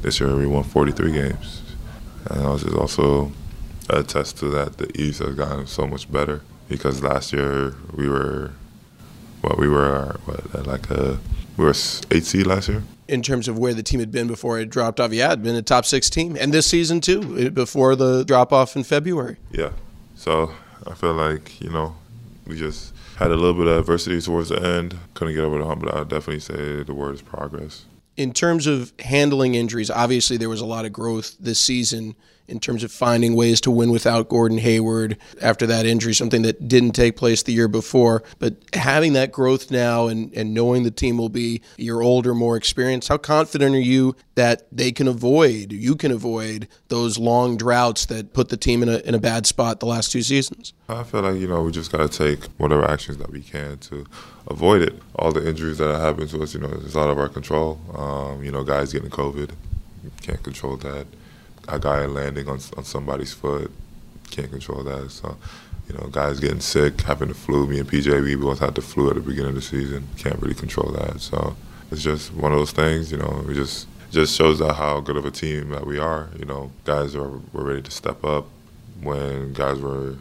This 0.00 0.18
year 0.18 0.34
we 0.34 0.46
won 0.46 0.64
43 0.64 1.12
games. 1.12 1.60
And 2.30 2.46
I 2.46 2.48
was 2.48 2.62
just 2.62 2.74
also 2.74 3.30
attest 3.90 4.38
to 4.38 4.46
that 4.52 4.78
the 4.78 4.90
East 4.98 5.18
has 5.18 5.34
gotten 5.34 5.66
so 5.66 5.86
much 5.86 6.10
better 6.10 6.40
because 6.66 7.02
last 7.02 7.34
year 7.34 7.74
we 7.94 8.08
were 8.08 8.52
what 9.42 9.58
we 9.58 9.68
were 9.68 10.18
what 10.24 10.66
like 10.66 10.90
a 10.90 11.18
we 11.58 11.64
were 11.66 11.74
eight 12.10 12.24
seed 12.24 12.46
last 12.46 12.70
year. 12.70 12.84
In 13.06 13.20
terms 13.20 13.48
of 13.48 13.58
where 13.58 13.74
the 13.74 13.82
team 13.82 14.00
had 14.00 14.10
been 14.10 14.28
before 14.28 14.58
it 14.58 14.70
dropped 14.70 14.98
off, 14.98 15.12
yeah, 15.12 15.26
it 15.26 15.28
had 15.28 15.42
been 15.42 15.54
a 15.56 15.60
top 15.60 15.84
six 15.84 16.08
team, 16.08 16.38
and 16.40 16.54
this 16.54 16.66
season 16.66 17.02
too, 17.02 17.36
eh, 17.38 17.48
before 17.50 17.94
the 17.96 18.24
drop 18.24 18.50
off 18.50 18.76
in 18.76 18.82
February. 18.82 19.36
Yeah, 19.52 19.72
so 20.14 20.52
I 20.86 20.94
feel 20.94 21.14
like 21.14 21.60
you 21.60 21.70
know 21.70 21.94
we 22.46 22.56
just 22.56 22.94
had 23.16 23.30
a 23.30 23.36
little 23.36 23.54
bit 23.54 23.66
of 23.66 23.78
adversity 23.78 24.20
towards 24.20 24.50
the 24.50 24.62
end. 24.62 24.96
Couldn't 25.14 25.34
get 25.34 25.42
over 25.44 25.58
the 25.58 25.64
hump, 25.64 25.82
but 25.82 25.94
I 25.94 26.00
definitely 26.00 26.40
say 26.40 26.82
the 26.82 26.94
word 26.94 27.14
is 27.14 27.22
progress. 27.22 27.84
In 28.16 28.32
terms 28.32 28.66
of 28.66 28.92
handling 29.00 29.54
injuries, 29.54 29.90
obviously 29.90 30.36
there 30.36 30.48
was 30.48 30.60
a 30.60 30.66
lot 30.66 30.84
of 30.84 30.92
growth 30.92 31.36
this 31.38 31.58
season 31.58 32.14
in 32.48 32.60
terms 32.60 32.84
of 32.84 32.92
finding 32.92 33.34
ways 33.34 33.60
to 33.62 33.70
win 33.70 33.90
without 33.90 34.28
Gordon 34.28 34.58
Hayward 34.58 35.16
after 35.40 35.66
that 35.66 35.86
injury, 35.86 36.14
something 36.14 36.42
that 36.42 36.68
didn't 36.68 36.92
take 36.92 37.16
place 37.16 37.42
the 37.42 37.52
year 37.52 37.68
before. 37.68 38.22
But 38.38 38.56
having 38.72 39.14
that 39.14 39.32
growth 39.32 39.70
now 39.70 40.06
and, 40.06 40.32
and 40.34 40.54
knowing 40.54 40.82
the 40.82 40.90
team 40.90 41.18
will 41.18 41.28
be 41.28 41.62
your 41.76 42.02
older, 42.02 42.34
more 42.34 42.56
experienced, 42.56 43.08
how 43.08 43.18
confident 43.18 43.74
are 43.74 43.80
you 43.80 44.16
that 44.34 44.66
they 44.70 44.92
can 44.92 45.08
avoid, 45.08 45.72
you 45.72 45.96
can 45.96 46.12
avoid 46.12 46.68
those 46.88 47.18
long 47.18 47.56
droughts 47.56 48.06
that 48.06 48.32
put 48.32 48.48
the 48.48 48.56
team 48.56 48.82
in 48.82 48.88
a, 48.88 48.98
in 48.98 49.14
a 49.14 49.18
bad 49.18 49.46
spot 49.46 49.80
the 49.80 49.86
last 49.86 50.12
two 50.12 50.22
seasons? 50.22 50.72
I 50.88 51.02
feel 51.02 51.22
like, 51.22 51.40
you 51.40 51.48
know, 51.48 51.62
we 51.62 51.72
just 51.72 51.90
got 51.90 52.10
to 52.10 52.18
take 52.18 52.44
whatever 52.58 52.84
actions 52.84 53.18
that 53.18 53.30
we 53.30 53.40
can 53.40 53.78
to 53.78 54.06
avoid 54.48 54.82
it. 54.82 54.94
All 55.16 55.32
the 55.32 55.46
injuries 55.46 55.78
that 55.78 55.98
happen 55.98 56.28
to 56.28 56.42
us, 56.42 56.54
you 56.54 56.60
know, 56.60 56.70
it's 56.84 56.96
out 56.96 57.10
of 57.10 57.18
our 57.18 57.28
control. 57.28 57.80
Um, 57.96 58.44
you 58.44 58.52
know, 58.52 58.62
guys 58.62 58.92
getting 58.92 59.10
COVID, 59.10 59.50
can't 60.22 60.42
control 60.42 60.76
that 60.78 61.06
a 61.68 61.78
guy 61.78 62.06
landing 62.06 62.48
on 62.48 62.60
on 62.76 62.84
somebody's 62.84 63.32
foot. 63.32 63.70
Can't 64.30 64.50
control 64.50 64.82
that. 64.82 65.10
So, 65.10 65.36
you 65.88 65.94
know, 65.94 66.08
guys 66.08 66.40
getting 66.40 66.60
sick, 66.60 67.00
having 67.02 67.28
the 67.28 67.34
flu. 67.34 67.66
Me 67.66 67.78
and 67.78 67.88
PJ, 67.88 68.22
we 68.22 68.34
both 68.34 68.58
had 68.58 68.74
the 68.74 68.82
flu 68.82 69.08
at 69.08 69.14
the 69.14 69.20
beginning 69.20 69.50
of 69.50 69.54
the 69.54 69.62
season. 69.62 70.08
Can't 70.16 70.40
really 70.40 70.54
control 70.54 70.90
that. 70.92 71.20
So, 71.20 71.56
it's 71.90 72.02
just 72.02 72.32
one 72.34 72.52
of 72.52 72.58
those 72.58 72.72
things. 72.72 73.12
You 73.12 73.18
know, 73.18 73.44
it 73.48 73.54
just 73.54 73.86
just 74.10 74.36
shows 74.36 74.58
that 74.60 74.74
how 74.74 75.00
good 75.00 75.16
of 75.16 75.24
a 75.24 75.30
team 75.30 75.70
that 75.70 75.86
we 75.86 75.98
are. 75.98 76.30
You 76.38 76.44
know, 76.44 76.72
guys 76.84 77.14
are 77.14 77.40
were 77.52 77.64
ready 77.64 77.82
to 77.82 77.90
step 77.90 78.24
up 78.24 78.46
when 79.00 79.52
guys 79.52 79.78
were 79.78 80.16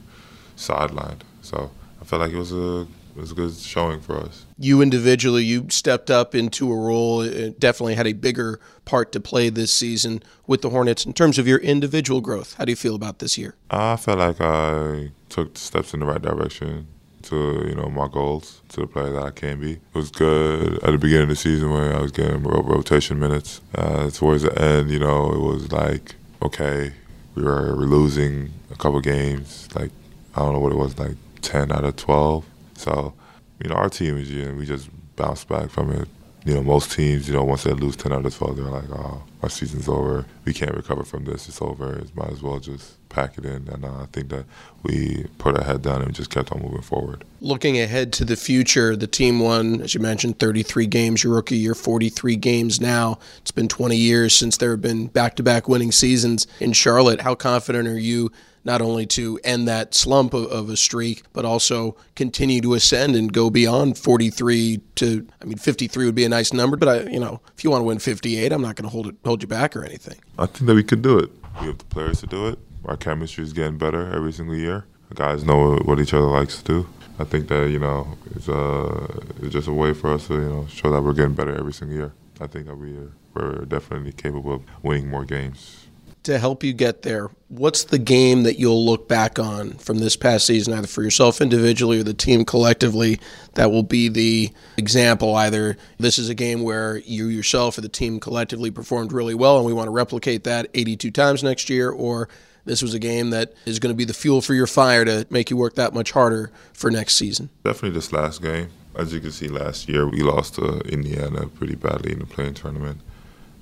sidelined. 0.57 1.21
So, 1.41 1.71
I 2.01 2.05
felt 2.05 2.21
like 2.21 2.31
it 2.31 2.37
was 2.37 2.51
a 2.51 2.87
it 3.15 3.21
was 3.21 3.31
a 3.31 3.35
good 3.35 3.53
showing 3.53 4.01
for 4.01 4.17
us. 4.17 4.45
You 4.59 4.81
individually, 4.81 5.43
you 5.45 5.67
stepped 5.69 6.11
up 6.11 6.35
into 6.35 6.71
a 6.71 6.75
role. 6.75 7.21
It 7.21 7.59
definitely 7.59 7.95
had 7.95 8.07
a 8.07 8.13
bigger 8.13 8.59
part 8.83 9.13
to 9.13 9.21
play 9.21 9.49
this 9.49 9.71
season 9.71 10.21
with 10.47 10.61
the 10.61 10.69
Hornets 10.69 11.05
in 11.05 11.13
terms 11.13 11.39
of 11.39 11.47
your 11.47 11.59
individual 11.59 12.19
growth. 12.19 12.55
How 12.55 12.65
do 12.65 12.71
you 12.71 12.75
feel 12.75 12.93
about 12.93 13.19
this 13.19 13.37
year? 13.37 13.55
I 13.71 13.95
felt 13.95 14.19
like 14.19 14.41
I 14.41 15.11
took 15.29 15.57
steps 15.57 15.93
in 15.93 16.01
the 16.01 16.05
right 16.05 16.21
direction 16.21 16.87
to 17.23 17.65
you 17.67 17.73
know 17.73 17.89
my 17.89 18.07
goals 18.07 18.61
to 18.69 18.81
the 18.81 18.87
player 18.87 19.11
that 19.11 19.23
I 19.23 19.31
can 19.31 19.61
be. 19.61 19.73
It 19.73 19.81
was 19.93 20.11
good 20.11 20.83
at 20.83 20.91
the 20.91 20.97
beginning 20.97 21.23
of 21.23 21.29
the 21.29 21.35
season 21.37 21.71
when 21.71 21.95
I 21.95 22.01
was 22.01 22.11
getting 22.11 22.43
rotation 22.43 23.17
minutes. 23.17 23.61
Uh, 23.73 24.09
towards 24.09 24.43
the 24.43 24.61
end, 24.61 24.91
you 24.91 24.99
know, 24.99 25.31
it 25.31 25.39
was 25.39 25.71
like 25.71 26.15
okay, 26.41 26.91
we 27.33 27.43
were 27.43 27.75
losing 27.75 28.51
a 28.71 28.75
couple 28.75 28.99
games. 28.99 29.69
Like 29.73 29.91
I 30.35 30.41
don't 30.41 30.51
know 30.51 30.59
what 30.59 30.73
it 30.73 30.77
was, 30.77 30.99
like 30.99 31.15
ten 31.41 31.71
out 31.71 31.85
of 31.85 31.95
twelve 31.95 32.45
so, 32.75 33.13
you 33.61 33.69
know, 33.69 33.75
our 33.75 33.89
team 33.89 34.17
is, 34.17 34.29
you 34.31 34.45
know, 34.45 34.53
we 34.53 34.65
just 34.65 34.89
bounced 35.15 35.47
back 35.47 35.69
from 35.69 35.91
it. 35.91 36.07
You 36.43 36.53
know, 36.53 36.61
most 36.61 36.91
teams, 36.91 37.27
you 37.27 37.33
know, 37.33 37.43
once 37.43 37.63
they 37.63 37.71
lose 37.71 37.95
10 37.95 38.11
out 38.11 38.23
of 38.23 38.35
12, 38.35 38.57
they're 38.57 38.65
like, 38.65 38.89
oh, 38.91 39.23
our 39.41 39.49
season's 39.49 39.89
over. 39.89 40.25
We 40.43 40.53
can't 40.53 40.75
recover 40.75 41.03
from 41.03 41.25
this. 41.25 41.49
It's 41.49 41.59
over. 41.59 41.97
It 41.97 42.15
might 42.15 42.29
as 42.29 42.43
well 42.43 42.59
just 42.59 42.97
pack 43.09 43.39
it 43.39 43.45
in. 43.45 43.67
And 43.67 43.83
uh, 43.83 44.01
I 44.01 44.05
think 44.11 44.29
that 44.29 44.45
we 44.83 45.25
put 45.39 45.57
our 45.57 45.63
head 45.63 45.81
down 45.81 46.03
and 46.03 46.13
just 46.13 46.29
kept 46.29 46.51
on 46.51 46.61
moving 46.61 46.83
forward. 46.83 47.23
Looking 47.41 47.79
ahead 47.79 48.13
to 48.13 48.25
the 48.25 48.35
future, 48.35 48.95
the 48.95 49.07
team 49.07 49.39
won, 49.39 49.81
as 49.81 49.95
you 49.95 49.99
mentioned, 50.01 50.37
33 50.37 50.85
games 50.85 51.23
your 51.23 51.33
rookie 51.33 51.57
year, 51.57 51.73
43 51.73 52.35
games 52.35 52.79
now. 52.79 53.17
It's 53.39 53.51
been 53.51 53.67
20 53.67 53.95
years 53.95 54.35
since 54.37 54.57
there 54.57 54.69
have 54.71 54.81
been 54.81 55.07
back 55.07 55.35
to 55.37 55.43
back 55.43 55.67
winning 55.67 55.91
seasons 55.91 56.45
in 56.59 56.73
Charlotte. 56.73 57.21
How 57.21 57.33
confident 57.33 57.87
are 57.87 57.97
you 57.97 58.31
not 58.65 58.81
only 58.81 59.05
to 59.05 59.39
end 59.43 59.67
that 59.67 59.93
slump 59.93 60.33
of, 60.33 60.45
of 60.47 60.69
a 60.69 60.75
streak, 60.75 61.23
but 61.31 61.45
also 61.45 61.95
continue 62.15 62.59
to 62.61 62.73
ascend 62.73 63.15
and 63.15 63.31
go 63.31 63.49
beyond 63.49 63.97
43 63.97 64.81
to, 64.95 65.27
I 65.41 65.45
mean, 65.45 65.57
53 65.57 66.05
would 66.05 66.15
be 66.15 66.25
a 66.25 66.29
nice 66.29 66.51
number, 66.51 66.75
but 66.75 66.89
I, 66.89 67.09
you 67.09 67.19
know, 67.19 67.39
if 67.55 67.63
you 67.63 67.69
want 67.69 67.81
to 67.81 67.85
win 67.85 67.99
58, 67.99 68.51
I'm 68.51 68.61
not 68.61 68.75
going 68.75 68.83
to 68.83 68.89
hold 68.89 69.07
it, 69.07 69.15
hold 69.23 69.41
you 69.41 69.47
back 69.47 69.75
or 69.75 69.85
anything. 69.85 70.19
I 70.37 70.47
think 70.47 70.65
that 70.65 70.73
we 70.75 70.83
could 70.83 71.01
do 71.01 71.17
it. 71.19 71.29
We 71.61 71.67
have 71.67 71.77
the 71.77 71.85
players 71.85 72.19
to 72.21 72.27
do 72.27 72.47
it. 72.47 72.59
Our 72.85 72.97
chemistry 72.97 73.43
is 73.43 73.53
getting 73.53 73.77
better 73.77 74.11
every 74.13 74.33
single 74.33 74.55
year. 74.55 74.85
The 75.09 75.15
guys 75.15 75.43
know 75.43 75.77
what 75.77 75.99
each 75.99 76.13
other 76.13 76.25
likes 76.25 76.61
to 76.61 76.63
do. 76.63 76.87
I 77.17 77.23
think 77.23 77.47
that 77.47 77.69
you 77.69 77.79
know 77.79 78.17
it's, 78.35 78.49
uh, 78.49 79.21
it's 79.41 79.53
just 79.53 79.67
a 79.67 79.73
way 79.73 79.93
for 79.93 80.11
us 80.11 80.27
to 80.27 80.33
you 80.33 80.49
know 80.49 80.67
show 80.67 80.91
that 80.91 81.01
we're 81.01 81.13
getting 81.13 81.33
better 81.33 81.55
every 81.55 81.71
single 81.71 81.95
year. 81.95 82.13
I 82.41 82.47
think 82.47 82.65
that 82.65 82.75
we 82.75 82.97
are, 82.97 83.11
we're 83.33 83.65
definitely 83.65 84.11
capable 84.11 84.55
of 84.55 84.63
winning 84.83 85.09
more 85.09 85.23
games. 85.23 85.84
To 86.25 86.39
help 86.39 86.63
you 86.63 86.73
get 86.73 87.03
there, 87.03 87.29
what's 87.49 87.83
the 87.83 87.99
game 87.99 88.43
that 88.43 88.57
you'll 88.57 88.83
look 88.83 89.07
back 89.07 89.37
on 89.37 89.73
from 89.73 89.99
this 89.99 90.15
past 90.15 90.47
season, 90.47 90.73
either 90.73 90.87
for 90.87 91.03
yourself 91.03 91.39
individually 91.39 91.99
or 91.99 92.03
the 92.03 92.15
team 92.15 92.45
collectively, 92.45 93.19
that 93.53 93.69
will 93.69 93.83
be 93.83 94.09
the 94.09 94.51
example? 94.75 95.35
Either 95.35 95.77
this 95.99 96.17
is 96.17 96.27
a 96.27 96.33
game 96.33 96.63
where 96.63 96.97
you 96.97 97.27
yourself 97.27 97.77
or 97.77 97.81
the 97.81 97.89
team 97.89 98.19
collectively 98.19 98.71
performed 98.71 99.13
really 99.13 99.35
well 99.35 99.57
and 99.57 99.67
we 99.67 99.71
want 99.71 99.85
to 99.85 99.91
replicate 99.91 100.45
that 100.45 100.67
82 100.73 101.11
times 101.11 101.43
next 101.43 101.69
year, 101.69 101.91
or 101.91 102.27
this 102.65 102.81
was 102.81 102.95
a 102.95 102.99
game 102.99 103.29
that 103.29 103.53
is 103.67 103.77
going 103.77 103.93
to 103.93 103.97
be 103.97 104.03
the 104.03 104.11
fuel 104.11 104.41
for 104.41 104.55
your 104.55 104.65
fire 104.65 105.05
to 105.05 105.27
make 105.29 105.51
you 105.51 105.57
work 105.57 105.75
that 105.75 105.93
much 105.93 106.11
harder 106.11 106.51
for 106.73 106.89
next 106.89 107.17
season. 107.17 107.51
Definitely 107.63 107.91
this 107.91 108.11
last 108.11 108.41
game. 108.41 108.69
As 108.95 109.13
you 109.13 109.19
can 109.19 109.31
see, 109.31 109.47
last 109.47 109.87
year 109.87 110.09
we 110.09 110.23
lost 110.23 110.55
to 110.55 110.79
Indiana 110.79 111.45
pretty 111.49 111.75
badly 111.75 112.13
in 112.13 112.17
the 112.17 112.25
play-in 112.25 112.55
tournament, 112.55 113.01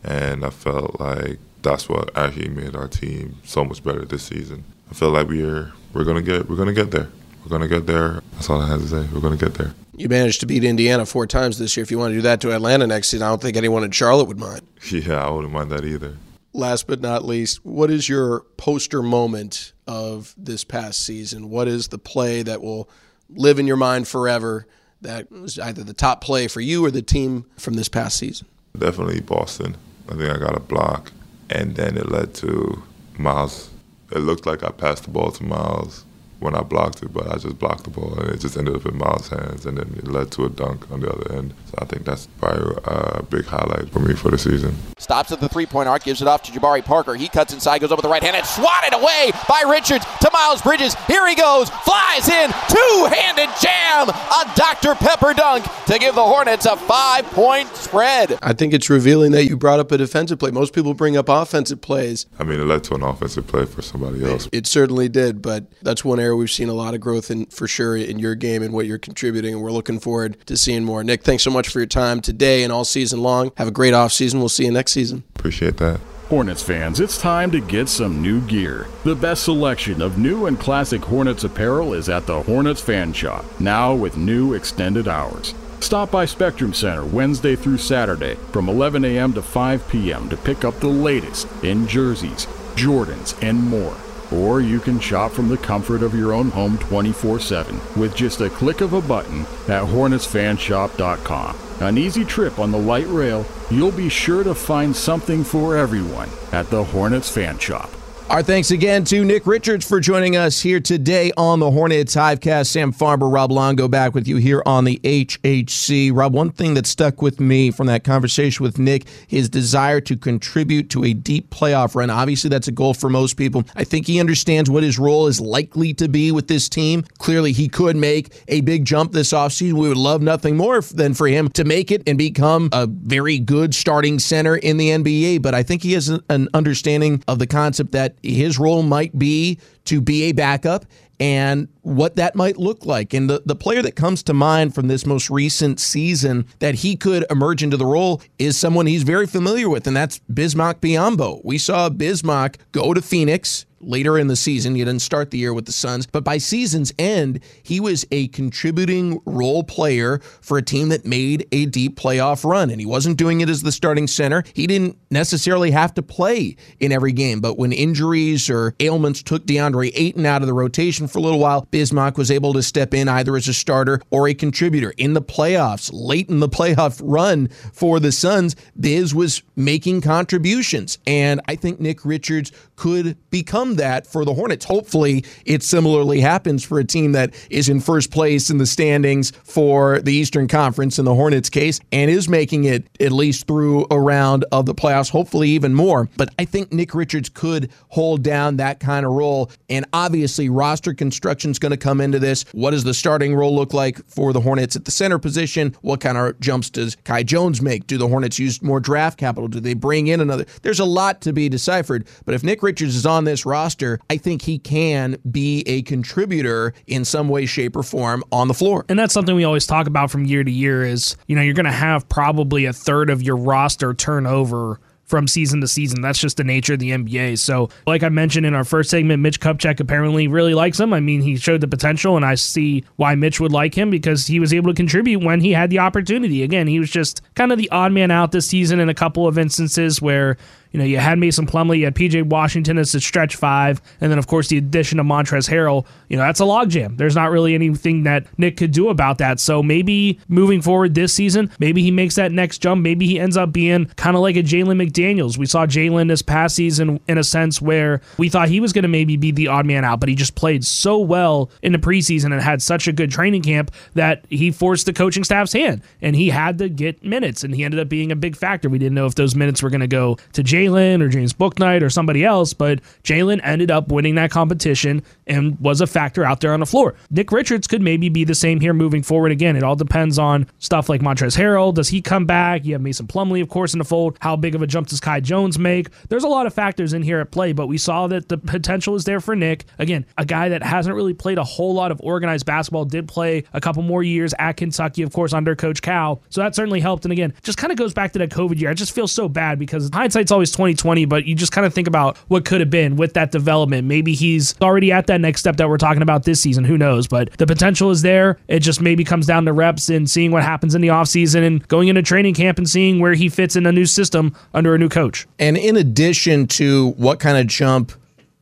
and 0.01 0.45
I 0.45 0.49
felt 0.49 1.01
like 1.01 1.39
that's 1.63 1.89
what 1.89 2.15
actually 2.17 2.49
made 2.49 2.75
our 2.75 2.87
team 2.87 3.37
so 3.43 3.63
much 3.63 3.83
better 3.83 4.05
this 4.05 4.23
season. 4.23 4.63
I 4.91 4.93
feel 4.93 5.09
like 5.09 5.27
we're 5.27 5.71
we're 5.93 6.03
gonna 6.03 6.21
get 6.21 6.49
we're 6.49 6.55
gonna 6.55 6.73
get 6.73 6.91
there. 6.91 7.09
We're 7.43 7.49
gonna 7.49 7.67
get 7.67 7.87
there. 7.87 8.21
That's 8.33 8.49
all 8.49 8.61
I 8.61 8.67
have 8.67 8.81
to 8.81 8.87
say. 8.87 9.07
We're 9.13 9.21
gonna 9.21 9.37
get 9.37 9.55
there. 9.55 9.73
You 9.95 10.09
managed 10.09 10.39
to 10.39 10.45
beat 10.45 10.63
Indiana 10.63 11.05
four 11.05 11.27
times 11.27 11.59
this 11.59 11.75
year. 11.75 11.83
If 11.83 11.91
you 11.91 11.99
want 11.99 12.11
to 12.11 12.17
do 12.17 12.21
that 12.23 12.41
to 12.41 12.51
Atlanta 12.53 12.87
next 12.87 13.09
season, 13.09 13.25
I 13.25 13.29
don't 13.29 13.41
think 13.41 13.57
anyone 13.57 13.83
in 13.83 13.91
Charlotte 13.91 14.25
would 14.25 14.39
mind. 14.39 14.61
Yeah, 14.91 15.25
I 15.25 15.29
wouldn't 15.29 15.53
mind 15.53 15.71
that 15.71 15.85
either 15.85 16.17
last 16.53 16.87
but 16.87 17.01
not 17.01 17.25
least, 17.25 17.65
what 17.65 17.91
is 17.91 18.07
your 18.07 18.41
poster 18.57 19.01
moment 19.01 19.73
of 19.87 20.33
this 20.37 20.63
past 20.63 21.03
season? 21.03 21.49
What 21.49 21.67
is 21.67 21.89
the 21.89 21.97
play 21.97 22.43
that 22.43 22.61
will 22.61 22.89
live 23.29 23.59
in 23.59 23.67
your 23.67 23.77
mind 23.77 24.07
forever 24.07 24.67
that 25.01 25.31
was 25.31 25.59
either 25.59 25.83
the 25.83 25.93
top 25.93 26.21
play 26.21 26.47
for 26.47 26.61
you 26.61 26.85
or 26.85 26.91
the 26.91 27.01
team 27.01 27.45
from 27.57 27.73
this 27.73 27.89
past 27.89 28.17
season? 28.17 28.47
Definitely 28.77 29.19
Boston. 29.21 29.75
I 30.09 30.15
think 30.15 30.29
I 30.29 30.37
got 30.37 30.55
a 30.55 30.59
block, 30.59 31.11
and 31.53 31.75
then 31.75 31.97
it 31.97 32.09
led 32.09 32.33
to 32.33 32.81
Miles. 33.17 33.69
It 34.11 34.19
looked 34.19 34.45
like 34.45 34.63
I 34.63 34.71
passed 34.71 35.03
the 35.03 35.11
ball 35.11 35.31
to 35.31 35.43
Miles 35.43 36.03
when 36.43 36.55
I 36.55 36.61
blocked 36.61 37.01
it, 37.01 37.13
but 37.13 37.27
I 37.27 37.37
just 37.37 37.57
blocked 37.57 37.85
the 37.85 37.89
ball 37.89 38.13
and 38.19 38.29
it 38.29 38.39
just 38.39 38.57
ended 38.57 38.75
up 38.75 38.85
in 38.85 38.97
Miles' 38.97 39.29
hands, 39.29 39.65
and 39.65 39.77
then 39.77 39.95
it 39.97 40.07
led 40.07 40.31
to 40.33 40.45
a 40.45 40.49
dunk 40.49 40.91
on 40.91 40.99
the 40.99 41.09
other 41.09 41.31
end. 41.31 41.53
So 41.69 41.75
I 41.79 41.85
think 41.85 42.05
that's 42.05 42.27
probably 42.39 42.75
uh, 42.85 43.19
a 43.19 43.23
big 43.23 43.45
highlight 43.45 43.89
for 43.89 43.99
me 43.99 44.13
for 44.13 44.29
the 44.29 44.37
season. 44.37 44.75
Stops 44.97 45.31
at 45.31 45.39
the 45.39 45.49
three-point 45.49 45.87
arc, 45.89 46.03
gives 46.03 46.21
it 46.21 46.27
off 46.27 46.43
to 46.43 46.51
Jabari 46.51 46.83
Parker. 46.83 47.15
He 47.15 47.27
cuts 47.27 47.53
inside, 47.53 47.79
goes 47.79 47.91
over 47.91 48.01
the 48.01 48.09
right 48.09 48.23
hand, 48.23 48.35
and 48.35 48.45
swatted 48.45 48.93
away 48.93 49.31
by 49.47 49.63
Richards 49.67 50.05
to 50.21 50.29
Miles 50.31 50.61
Bridges. 50.61 50.95
Here 51.07 51.27
he 51.27 51.35
goes, 51.35 51.69
flies 51.69 52.29
in, 52.29 52.51
two-handed 52.69 53.49
jam, 53.61 54.09
a 54.09 54.53
Dr. 54.55 54.95
Pepper 54.95 55.33
dunk 55.33 55.65
to 55.85 55.97
give 55.97 56.15
the 56.15 56.23
Hornets 56.23 56.65
a 56.65 56.77
five-point 56.77 57.69
spread. 57.75 58.37
I 58.41 58.53
think 58.53 58.73
it's 58.73 58.89
revealing 58.89 59.31
that 59.31 59.45
you 59.45 59.57
brought 59.57 59.79
up 59.79 59.91
a 59.91 59.97
defensive 59.97 60.39
play. 60.39 60.51
Most 60.51 60.73
people 60.73 60.93
bring 60.93 61.17
up 61.17 61.29
offensive 61.29 61.81
plays. 61.81 62.25
I 62.39 62.43
mean, 62.43 62.59
it 62.59 62.65
led 62.65 62.83
to 62.85 62.95
an 62.95 63.03
offensive 63.03 63.47
play 63.47 63.65
for 63.65 63.81
somebody 63.81 64.23
else. 64.23 64.47
It, 64.47 64.53
it 64.53 64.67
certainly 64.67 65.09
did, 65.09 65.41
but 65.41 65.65
that's 65.81 66.03
one 66.03 66.19
area 66.19 66.32
We've 66.35 66.51
seen 66.51 66.69
a 66.69 66.73
lot 66.73 66.93
of 66.93 67.01
growth 67.01 67.31
in 67.31 67.45
for 67.47 67.67
sure 67.67 67.95
in 67.95 68.19
your 68.19 68.35
game 68.35 68.63
and 68.63 68.73
what 68.73 68.85
you're 68.85 68.97
contributing, 68.97 69.53
and 69.53 69.63
we're 69.63 69.71
looking 69.71 69.99
forward 69.99 70.37
to 70.47 70.57
seeing 70.57 70.83
more. 70.83 71.03
Nick, 71.03 71.23
thanks 71.23 71.43
so 71.43 71.51
much 71.51 71.69
for 71.69 71.79
your 71.79 71.87
time 71.87 72.21
today 72.21 72.63
and 72.63 72.71
all 72.71 72.85
season 72.85 73.21
long. 73.21 73.51
Have 73.57 73.67
a 73.67 73.71
great 73.71 73.93
off 73.93 74.11
season. 74.11 74.39
We'll 74.39 74.49
see 74.49 74.65
you 74.65 74.71
next 74.71 74.91
season. 74.91 75.23
Appreciate 75.35 75.77
that. 75.77 75.99
Hornets 76.29 76.63
fans, 76.63 76.99
it's 76.99 77.17
time 77.17 77.51
to 77.51 77.59
get 77.59 77.89
some 77.89 78.21
new 78.21 78.41
gear. 78.47 78.87
The 79.03 79.13
best 79.13 79.43
selection 79.43 80.01
of 80.01 80.17
new 80.17 80.47
and 80.47 80.59
classic 80.59 81.03
Hornets 81.03 81.43
apparel 81.43 81.93
is 81.93 82.09
at 82.09 82.25
the 82.25 82.41
Hornets 82.41 82.81
Fan 82.81 83.13
Shop, 83.13 83.45
now 83.59 83.93
with 83.93 84.17
new 84.17 84.53
extended 84.53 85.07
hours. 85.07 85.53
Stop 85.79 86.11
by 86.11 86.23
Spectrum 86.23 86.73
Center 86.73 87.05
Wednesday 87.05 87.57
through 87.57 87.77
Saturday 87.77 88.35
from 88.53 88.69
11 88.69 89.03
a.m. 89.03 89.33
to 89.33 89.41
5 89.41 89.89
p.m. 89.89 90.29
to 90.29 90.37
pick 90.37 90.63
up 90.63 90.79
the 90.79 90.87
latest 90.87 91.45
in 91.61 91.85
jerseys, 91.87 92.47
Jordans, 92.75 93.37
and 93.43 93.61
more. 93.61 93.95
Or 94.33 94.61
you 94.61 94.79
can 94.79 94.99
shop 94.99 95.31
from 95.31 95.47
the 95.47 95.57
comfort 95.57 96.01
of 96.01 96.15
your 96.15 96.33
own 96.33 96.49
home 96.49 96.77
24 96.79 97.39
7 97.39 97.79
with 97.95 98.15
just 98.15 98.41
a 98.41 98.49
click 98.49 98.81
of 98.81 98.93
a 98.93 99.01
button 99.01 99.41
at 99.67 99.83
HornetsFanshop.com. 99.83 101.57
An 101.79 101.97
easy 101.97 102.25
trip 102.25 102.59
on 102.59 102.71
the 102.71 102.77
light 102.77 103.07
rail, 103.07 103.45
you'll 103.69 103.91
be 103.91 104.09
sure 104.09 104.43
to 104.43 104.55
find 104.55 104.95
something 104.95 105.43
for 105.43 105.77
everyone 105.77 106.29
at 106.51 106.69
the 106.69 106.83
Hornets 106.83 107.29
Fan 107.29 107.57
Shop. 107.59 107.89
Our 108.29 108.41
thanks 108.41 108.71
again 108.71 109.03
to 109.05 109.23
Nick 109.23 109.45
Richards 109.45 109.87
for 109.87 109.99
joining 109.99 110.35
us 110.35 110.59
here 110.59 110.79
today 110.79 111.31
on 111.37 111.59
the 111.59 111.69
Hornets 111.69 112.15
Hivecast. 112.15 112.65
Sam 112.65 112.91
Farber, 112.91 113.31
Rob 113.31 113.51
Longo 113.51 113.87
back 113.87 114.15
with 114.15 114.27
you 114.27 114.37
here 114.37 114.63
on 114.65 114.85
the 114.85 114.99
HHC. 115.03 116.09
Rob, 116.11 116.33
one 116.33 116.49
thing 116.49 116.73
that 116.73 116.87
stuck 116.87 117.21
with 117.21 117.39
me 117.39 117.69
from 117.69 117.85
that 117.87 118.03
conversation 118.03 118.63
with 118.63 118.79
Nick, 118.79 119.07
his 119.27 119.49
desire 119.49 120.01
to 120.01 120.17
contribute 120.17 120.89
to 120.91 121.03
a 121.03 121.13
deep 121.13 121.51
playoff 121.51 121.93
run. 121.93 122.09
Obviously, 122.09 122.49
that's 122.49 122.67
a 122.67 122.71
goal 122.71 122.95
for 122.95 123.07
most 123.07 123.35
people. 123.35 123.65
I 123.75 123.83
think 123.83 124.07
he 124.07 124.19
understands 124.19 124.67
what 124.67 124.81
his 124.81 124.97
role 124.97 125.27
is 125.27 125.39
likely 125.39 125.93
to 125.95 126.07
be 126.07 126.31
with 126.31 126.47
this 126.47 126.67
team. 126.67 127.03
Clearly, 127.19 127.51
he 127.51 127.67
could 127.67 127.95
make 127.95 128.33
a 128.47 128.61
big 128.61 128.85
jump 128.85 129.11
this 129.11 129.31
offseason. 129.31 129.73
We 129.73 129.89
would 129.89 129.97
love 129.97 130.23
nothing 130.23 130.57
more 130.57 130.81
than 130.81 131.13
for 131.13 131.27
him 131.27 131.49
to 131.49 131.65
make 131.65 131.91
it 131.91 132.01
and 132.07 132.17
become 132.17 132.69
a 132.71 132.87
very 132.87 133.37
good 133.37 133.75
starting 133.75 134.17
center 134.17 134.55
in 134.55 134.77
the 134.77 134.89
NBA. 134.89 135.43
But 135.43 135.53
I 135.53 135.61
think 135.61 135.83
he 135.83 135.93
has 135.93 136.09
an 136.09 136.47
understanding 136.55 137.23
of 137.27 137.37
the 137.37 137.47
concept 137.47 137.91
that 137.91 138.12
his 138.21 138.59
role 138.59 138.83
might 138.83 139.17
be 139.17 139.57
to 139.85 140.01
be 140.01 140.23
a 140.23 140.31
backup 140.31 140.85
and 141.19 141.67
what 141.81 142.15
that 142.15 142.35
might 142.35 142.57
look 142.57 142.85
like. 142.85 143.13
And 143.13 143.29
the, 143.29 143.41
the 143.45 143.55
player 143.55 143.81
that 143.81 143.95
comes 143.95 144.23
to 144.23 144.33
mind 144.33 144.73
from 144.73 144.87
this 144.87 145.05
most 145.05 145.29
recent 145.29 145.79
season 145.79 146.45
that 146.59 146.75
he 146.75 146.95
could 146.95 147.25
emerge 147.29 147.63
into 147.63 147.77
the 147.77 147.85
role 147.85 148.21
is 148.39 148.57
someone 148.57 148.87
he's 148.87 149.03
very 149.03 149.27
familiar 149.27 149.69
with, 149.69 149.87
and 149.87 149.95
that's 149.95 150.19
Bismack 150.31 150.75
Biyombo. 150.75 151.41
We 151.43 151.57
saw 151.57 151.89
Bismack 151.89 152.57
go 152.71 152.93
to 152.93 153.01
Phoenix 153.01 153.65
later 153.85 154.17
in 154.17 154.27
the 154.27 154.35
season. 154.35 154.75
He 154.75 154.83
didn't 154.83 155.01
start 155.01 155.31
the 155.31 155.37
year 155.37 155.53
with 155.53 155.65
the 155.65 155.71
Suns, 155.71 156.05
but 156.05 156.23
by 156.23 156.37
season's 156.37 156.93
end, 156.97 157.41
he 157.63 157.79
was 157.79 158.05
a 158.11 158.27
contributing 158.29 159.19
role 159.25 159.63
player 159.63 160.19
for 160.41 160.57
a 160.57 160.61
team 160.61 160.89
that 160.89 161.05
made 161.05 161.47
a 161.51 161.65
deep 161.65 161.97
playoff 161.97 162.49
run. 162.49 162.69
And 162.69 162.79
he 162.79 162.85
wasn't 162.85 163.17
doing 163.17 163.41
it 163.41 163.49
as 163.49 163.63
the 163.63 163.71
starting 163.71 164.07
center. 164.07 164.43
He 164.53 164.67
didn't 164.67 164.97
necessarily 165.11 165.71
have 165.71 165.93
to 165.95 166.01
play 166.01 166.55
in 166.79 166.91
every 166.91 167.11
game, 167.11 167.41
but 167.41 167.57
when 167.57 167.71
injuries 167.71 168.49
or 168.49 168.75
ailments 168.79 169.21
took 169.21 169.45
DeAndre 169.45 169.72
Ayton 169.81 170.25
out 170.25 170.41
of 170.41 170.47
the 170.47 170.53
rotation 170.53 171.07
for 171.07 171.19
a 171.19 171.21
little 171.21 171.39
while, 171.39 171.67
Bismack 171.71 172.17
was 172.17 172.29
able 172.29 172.53
to 172.53 172.61
step 172.61 172.93
in 172.93 173.07
either 173.07 173.35
as 173.35 173.47
a 173.47 173.53
starter 173.53 174.01
or 174.11 174.27
a 174.27 174.33
contributor. 174.33 174.93
In 174.97 175.13
the 175.13 175.21
playoffs, 175.21 175.89
late 175.93 176.29
in 176.29 176.39
the 176.39 176.49
playoff 176.49 177.01
run 177.03 177.47
for 177.47 177.99
the 177.99 178.11
Suns, 178.11 178.55
Biz 178.79 179.15
was 179.15 179.41
making 179.55 180.01
contributions. 180.01 180.97
And 181.07 181.41
I 181.47 181.55
think 181.55 181.79
Nick 181.79 182.05
Richards 182.05 182.51
could 182.75 183.17
become 183.29 183.75
that 183.75 184.05
for 184.07 184.25
the 184.25 184.33
Hornets. 184.33 184.65
Hopefully, 184.65 185.23
it 185.45 185.63
similarly 185.63 186.19
happens 186.19 186.63
for 186.63 186.79
a 186.79 186.83
team 186.83 187.11
that 187.13 187.33
is 187.49 187.69
in 187.69 187.79
first 187.79 188.11
place 188.11 188.49
in 188.49 188.57
the 188.57 188.65
standings 188.65 189.31
for 189.43 189.99
the 190.01 190.13
Eastern 190.13 190.47
Conference 190.47 190.99
in 190.99 191.05
the 191.05 191.15
Hornets 191.15 191.49
case 191.49 191.79
and 191.91 192.09
is 192.09 192.27
making 192.27 192.63
it 192.65 192.87
at 192.99 193.11
least 193.11 193.47
through 193.47 193.85
a 193.91 193.99
round 193.99 194.45
of 194.51 194.65
the 194.65 194.75
playoffs, 194.75 195.09
hopefully 195.09 195.49
even 195.49 195.73
more. 195.73 196.09
But 196.17 196.29
I 196.39 196.45
think 196.45 196.73
Nick 196.73 196.93
Richards 196.93 197.29
could 197.29 197.71
hold 197.89 198.23
down 198.23 198.57
that 198.57 198.79
kind 198.79 199.05
of 199.05 199.11
role. 199.11 199.51
And 199.73 199.87
obviously, 199.91 200.49
roster 200.49 200.93
construction 200.93 201.49
is 201.49 201.57
going 201.57 201.71
to 201.71 201.77
come 201.77 201.99
into 201.99 202.19
this. 202.19 202.45
What 202.51 202.71
does 202.71 202.83
the 202.83 202.93
starting 202.93 203.33
role 203.33 203.55
look 203.55 203.73
like 203.73 204.05
for 204.05 204.31
the 204.31 204.39
Hornets 204.39 204.75
at 204.75 204.85
the 204.85 204.91
center 204.91 205.17
position? 205.17 205.75
What 205.81 205.99
kind 205.99 206.15
of 206.15 206.39
jumps 206.39 206.69
does 206.69 206.95
Kai 207.05 207.23
Jones 207.23 207.59
make? 207.59 207.87
Do 207.87 207.97
the 207.97 208.07
Hornets 208.07 208.37
use 208.37 208.61
more 208.61 208.79
draft 208.79 209.17
capital? 209.17 209.47
Do 209.47 209.59
they 209.59 209.73
bring 209.73 210.07
in 210.07 210.21
another? 210.21 210.45
There's 210.61 210.79
a 210.79 210.85
lot 210.85 211.21
to 211.21 211.33
be 211.33 211.49
deciphered. 211.49 212.07
But 212.23 212.35
if 212.35 212.43
Nick 212.43 212.61
Richards 212.61 212.95
is 212.95 213.07
on 213.07 213.23
this 213.23 213.47
roster, 213.47 213.99
I 214.11 214.17
think 214.17 214.43
he 214.43 214.59
can 214.59 215.17
be 215.31 215.63
a 215.65 215.81
contributor 215.81 216.75
in 216.85 217.03
some 217.03 217.27
way, 217.27 217.47
shape, 217.47 217.75
or 217.75 217.81
form 217.81 218.23
on 218.31 218.47
the 218.47 218.53
floor. 218.53 218.85
And 218.89 218.99
that's 218.99 219.13
something 219.13 219.35
we 219.35 219.43
always 219.43 219.65
talk 219.65 219.87
about 219.87 220.11
from 220.11 220.25
year 220.25 220.43
to 220.43 220.51
year 220.51 220.85
is, 220.85 221.17
you 221.25 221.35
know, 221.35 221.41
you're 221.41 221.55
going 221.55 221.65
to 221.65 221.71
have 221.71 222.07
probably 222.09 222.65
a 222.65 222.73
third 222.73 223.09
of 223.09 223.23
your 223.23 223.37
roster 223.37 223.95
turnover 223.95 224.79
from 225.13 225.27
season 225.27 225.61
to 225.61 225.67
season. 225.67 226.01
That's 226.01 226.17
just 226.17 226.37
the 226.37 226.43
nature 226.43 226.73
of 226.73 226.79
the 226.79 226.89
NBA. 226.89 227.37
So, 227.37 227.69
like 227.85 228.01
I 228.01 228.09
mentioned 228.09 228.47
in 228.47 228.55
our 228.55 228.63
first 228.63 228.89
segment, 228.89 229.21
Mitch 229.21 229.39
Kupchak 229.39 229.79
apparently 229.79 230.27
really 230.27 230.55
likes 230.55 230.79
him. 230.79 230.91
I 230.91 231.01
mean, 231.01 231.21
he 231.21 231.35
showed 231.35 231.61
the 231.61 231.67
potential, 231.67 232.15
and 232.15 232.25
I 232.25 232.33
see 232.33 232.83
why 232.95 233.13
Mitch 233.13 233.39
would 233.39 233.51
like 233.51 233.75
him 233.75 233.91
because 233.91 234.25
he 234.25 234.39
was 234.39 234.55
able 234.55 234.71
to 234.71 234.75
contribute 234.75 235.23
when 235.23 235.39
he 235.39 235.51
had 235.51 235.69
the 235.69 235.77
opportunity. 235.77 236.41
Again, 236.41 236.65
he 236.65 236.79
was 236.79 236.89
just 236.89 237.21
kind 237.35 237.51
of 237.51 237.59
the 237.59 237.69
odd 237.69 237.91
man 237.91 238.09
out 238.09 238.31
this 238.31 238.47
season 238.47 238.79
in 238.79 238.89
a 238.89 238.95
couple 238.95 239.27
of 239.27 239.37
instances 239.37 240.01
where 240.01 240.35
You 240.73 240.79
know, 240.79 240.85
you 240.85 240.97
had 240.97 241.19
Mason 241.19 241.45
Plumlee, 241.45 241.79
you 241.79 241.85
had 241.85 241.95
PJ 241.95 242.23
Washington 242.23 242.79
as 242.79 242.91
the 242.91 242.99
stretch 242.99 243.35
five, 243.35 243.79
and 244.01 244.11
then 244.11 244.17
of 244.17 244.25
course 244.27 244.47
the 244.47 244.57
addition 244.57 244.99
of 244.99 245.05
Montrezl 245.05 245.49
Harrell. 245.49 245.85
You 246.09 246.17
know, 246.17 246.23
that's 246.23 246.39
a 246.39 246.43
logjam. 246.43 246.97
There's 246.97 247.15
not 247.15 247.29
really 247.31 247.53
anything 247.53 248.03
that 248.03 248.27
Nick 248.39 248.57
could 248.57 248.71
do 248.71 248.89
about 248.89 249.19
that. 249.19 249.39
So 249.39 249.61
maybe 249.61 250.19
moving 250.27 250.61
forward 250.61 250.95
this 250.95 251.13
season, 251.13 251.51
maybe 251.59 251.83
he 251.83 251.91
makes 251.91 252.15
that 252.15 252.31
next 252.31 252.57
jump. 252.57 252.81
Maybe 252.81 253.05
he 253.05 253.19
ends 253.19 253.37
up 253.37 253.53
being 253.53 253.85
kind 253.97 254.15
of 254.15 254.23
like 254.23 254.35
a 254.35 254.43
Jalen 254.43 254.81
McDaniels. 254.81 255.37
We 255.37 255.45
saw 255.45 255.67
Jalen 255.67 256.07
this 256.07 256.23
past 256.23 256.55
season 256.55 256.99
in 257.07 257.17
a 257.19 257.23
sense 257.23 257.61
where 257.61 258.01
we 258.17 258.27
thought 258.27 258.49
he 258.49 258.59
was 258.59 258.73
going 258.73 258.83
to 258.83 258.89
maybe 258.89 259.15
be 259.15 259.31
the 259.31 259.47
odd 259.47 259.67
man 259.67 259.85
out, 259.85 259.99
but 259.99 260.09
he 260.09 260.15
just 260.15 260.33
played 260.33 260.65
so 260.65 260.97
well 260.97 261.51
in 261.61 261.71
the 261.71 261.77
preseason 261.77 262.33
and 262.33 262.41
had 262.41 262.63
such 262.63 262.87
a 262.87 262.91
good 262.91 263.11
training 263.11 263.43
camp 263.43 263.69
that 263.93 264.25
he 264.29 264.51
forced 264.51 264.87
the 264.87 264.93
coaching 264.93 265.23
staff's 265.23 265.53
hand 265.53 265.83
and 266.01 266.15
he 266.15 266.29
had 266.29 266.57
to 266.57 266.67
get 266.67 267.03
minutes 267.03 267.43
and 267.43 267.53
he 267.53 267.63
ended 267.63 267.79
up 267.79 267.89
being 267.89 268.11
a 268.11 268.15
big 268.15 268.35
factor. 268.35 268.69
We 268.69 268.79
didn't 268.79 268.95
know 268.95 269.05
if 269.05 269.13
those 269.15 269.35
minutes 269.35 269.61
were 269.61 269.69
going 269.69 269.81
to 269.81 269.87
go 269.87 270.17
to 270.33 270.43
Jalen 270.43 270.62
or 270.67 271.09
James 271.09 271.33
Bouknight 271.33 271.81
or 271.81 271.89
somebody 271.89 272.23
else, 272.23 272.53
but 272.53 272.79
Jalen 273.03 273.41
ended 273.43 273.71
up 273.71 273.89
winning 273.89 274.15
that 274.15 274.31
competition 274.31 275.03
and 275.27 275.59
was 275.59 275.81
a 275.81 275.87
factor 275.87 276.23
out 276.23 276.41
there 276.41 276.53
on 276.53 276.59
the 276.59 276.65
floor. 276.65 276.95
Nick 277.09 277.31
Richards 277.31 277.67
could 277.67 277.81
maybe 277.81 278.09
be 278.09 278.23
the 278.23 278.35
same 278.35 278.59
here 278.59 278.73
moving 278.73 279.03
forward. 279.03 279.31
Again, 279.31 279.55
it 279.55 279.63
all 279.63 279.75
depends 279.75 280.17
on 280.19 280.47
stuff 280.59 280.89
like 280.89 281.01
Montrezl 281.01 281.37
Harrell. 281.37 281.73
Does 281.73 281.89
he 281.89 282.01
come 282.01 282.25
back? 282.25 282.65
You 282.65 282.73
have 282.73 282.81
Mason 282.81 283.07
Plumlee, 283.07 283.41
of 283.41 283.49
course, 283.49 283.73
in 283.73 283.79
the 283.79 283.85
fold. 283.85 284.17
How 284.21 284.35
big 284.35 284.55
of 284.55 284.61
a 284.61 284.67
jump 284.67 284.87
does 284.87 284.99
Kai 284.99 285.19
Jones 285.19 285.57
make? 285.59 285.87
There's 286.09 286.23
a 286.23 286.29
lot 286.29 286.45
of 286.45 286.53
factors 286.53 286.93
in 286.93 287.01
here 287.01 287.19
at 287.19 287.31
play, 287.31 287.53
but 287.53 287.67
we 287.67 287.77
saw 287.77 288.07
that 288.07 288.29
the 288.29 288.37
potential 288.37 288.95
is 288.95 289.03
there 289.05 289.19
for 289.19 289.35
Nick. 289.35 289.65
Again, 289.79 290.05
a 290.17 290.25
guy 290.25 290.49
that 290.49 290.63
hasn't 290.63 290.95
really 290.95 291.13
played 291.13 291.37
a 291.37 291.43
whole 291.43 291.73
lot 291.73 291.91
of 291.91 291.99
organized 292.01 292.45
basketball, 292.45 292.85
did 292.85 293.07
play 293.07 293.43
a 293.53 293.61
couple 293.61 293.83
more 293.83 294.03
years 294.03 294.33
at 294.39 294.57
Kentucky, 294.57 295.01
of 295.01 295.13
course, 295.13 295.33
under 295.33 295.55
Coach 295.55 295.81
Cal. 295.81 296.21
So 296.29 296.41
that 296.41 296.55
certainly 296.55 296.79
helped. 296.79 297.05
And 297.05 297.11
again, 297.11 297.33
just 297.41 297.57
kind 297.57 297.71
of 297.71 297.77
goes 297.77 297.93
back 297.93 298.13
to 298.13 298.19
that 298.19 298.29
COVID 298.29 298.59
year. 298.59 298.69
I 298.69 298.73
just 298.73 298.93
feel 298.93 299.07
so 299.07 299.27
bad 299.27 299.59
because 299.59 299.89
hindsight's 299.93 300.31
always 300.31 300.52
2020, 300.53 301.05
but 301.05 301.25
you 301.25 301.35
just 301.35 301.51
kind 301.51 301.65
of 301.65 301.73
think 301.73 301.87
about 301.87 302.17
what 302.29 302.45
could 302.45 302.61
have 302.61 302.69
been 302.69 302.95
with 302.95 303.13
that 303.13 303.31
development. 303.31 303.87
Maybe 303.87 304.13
he's 304.13 304.59
already 304.61 304.91
at 304.91 305.07
that 305.07 305.19
next 305.21 305.41
step 305.41 305.57
that 305.57 305.67
we're 305.67 305.77
talking 305.77 306.01
about 306.01 306.23
this 306.23 306.39
season. 306.41 306.63
Who 306.63 306.77
knows? 306.77 307.07
But 307.07 307.31
the 307.37 307.45
potential 307.45 307.91
is 307.91 308.01
there. 308.01 308.37
It 308.47 308.59
just 308.59 308.81
maybe 308.81 309.03
comes 309.03 309.25
down 309.25 309.45
to 309.45 309.53
reps 309.53 309.89
and 309.89 310.09
seeing 310.09 310.31
what 310.31 310.43
happens 310.43 310.75
in 310.75 310.81
the 310.81 310.89
offseason 310.89 311.45
and 311.45 311.67
going 311.67 311.87
into 311.87 312.01
training 312.01 312.35
camp 312.35 312.57
and 312.57 312.69
seeing 312.69 312.99
where 312.99 313.13
he 313.13 313.29
fits 313.29 313.55
in 313.55 313.65
a 313.65 313.71
new 313.71 313.85
system 313.85 314.35
under 314.53 314.73
a 314.73 314.77
new 314.77 314.89
coach. 314.89 315.27
And 315.39 315.57
in 315.57 315.75
addition 315.75 316.47
to 316.47 316.91
what 316.91 317.19
kind 317.19 317.37
of 317.37 317.47
jump 317.47 317.91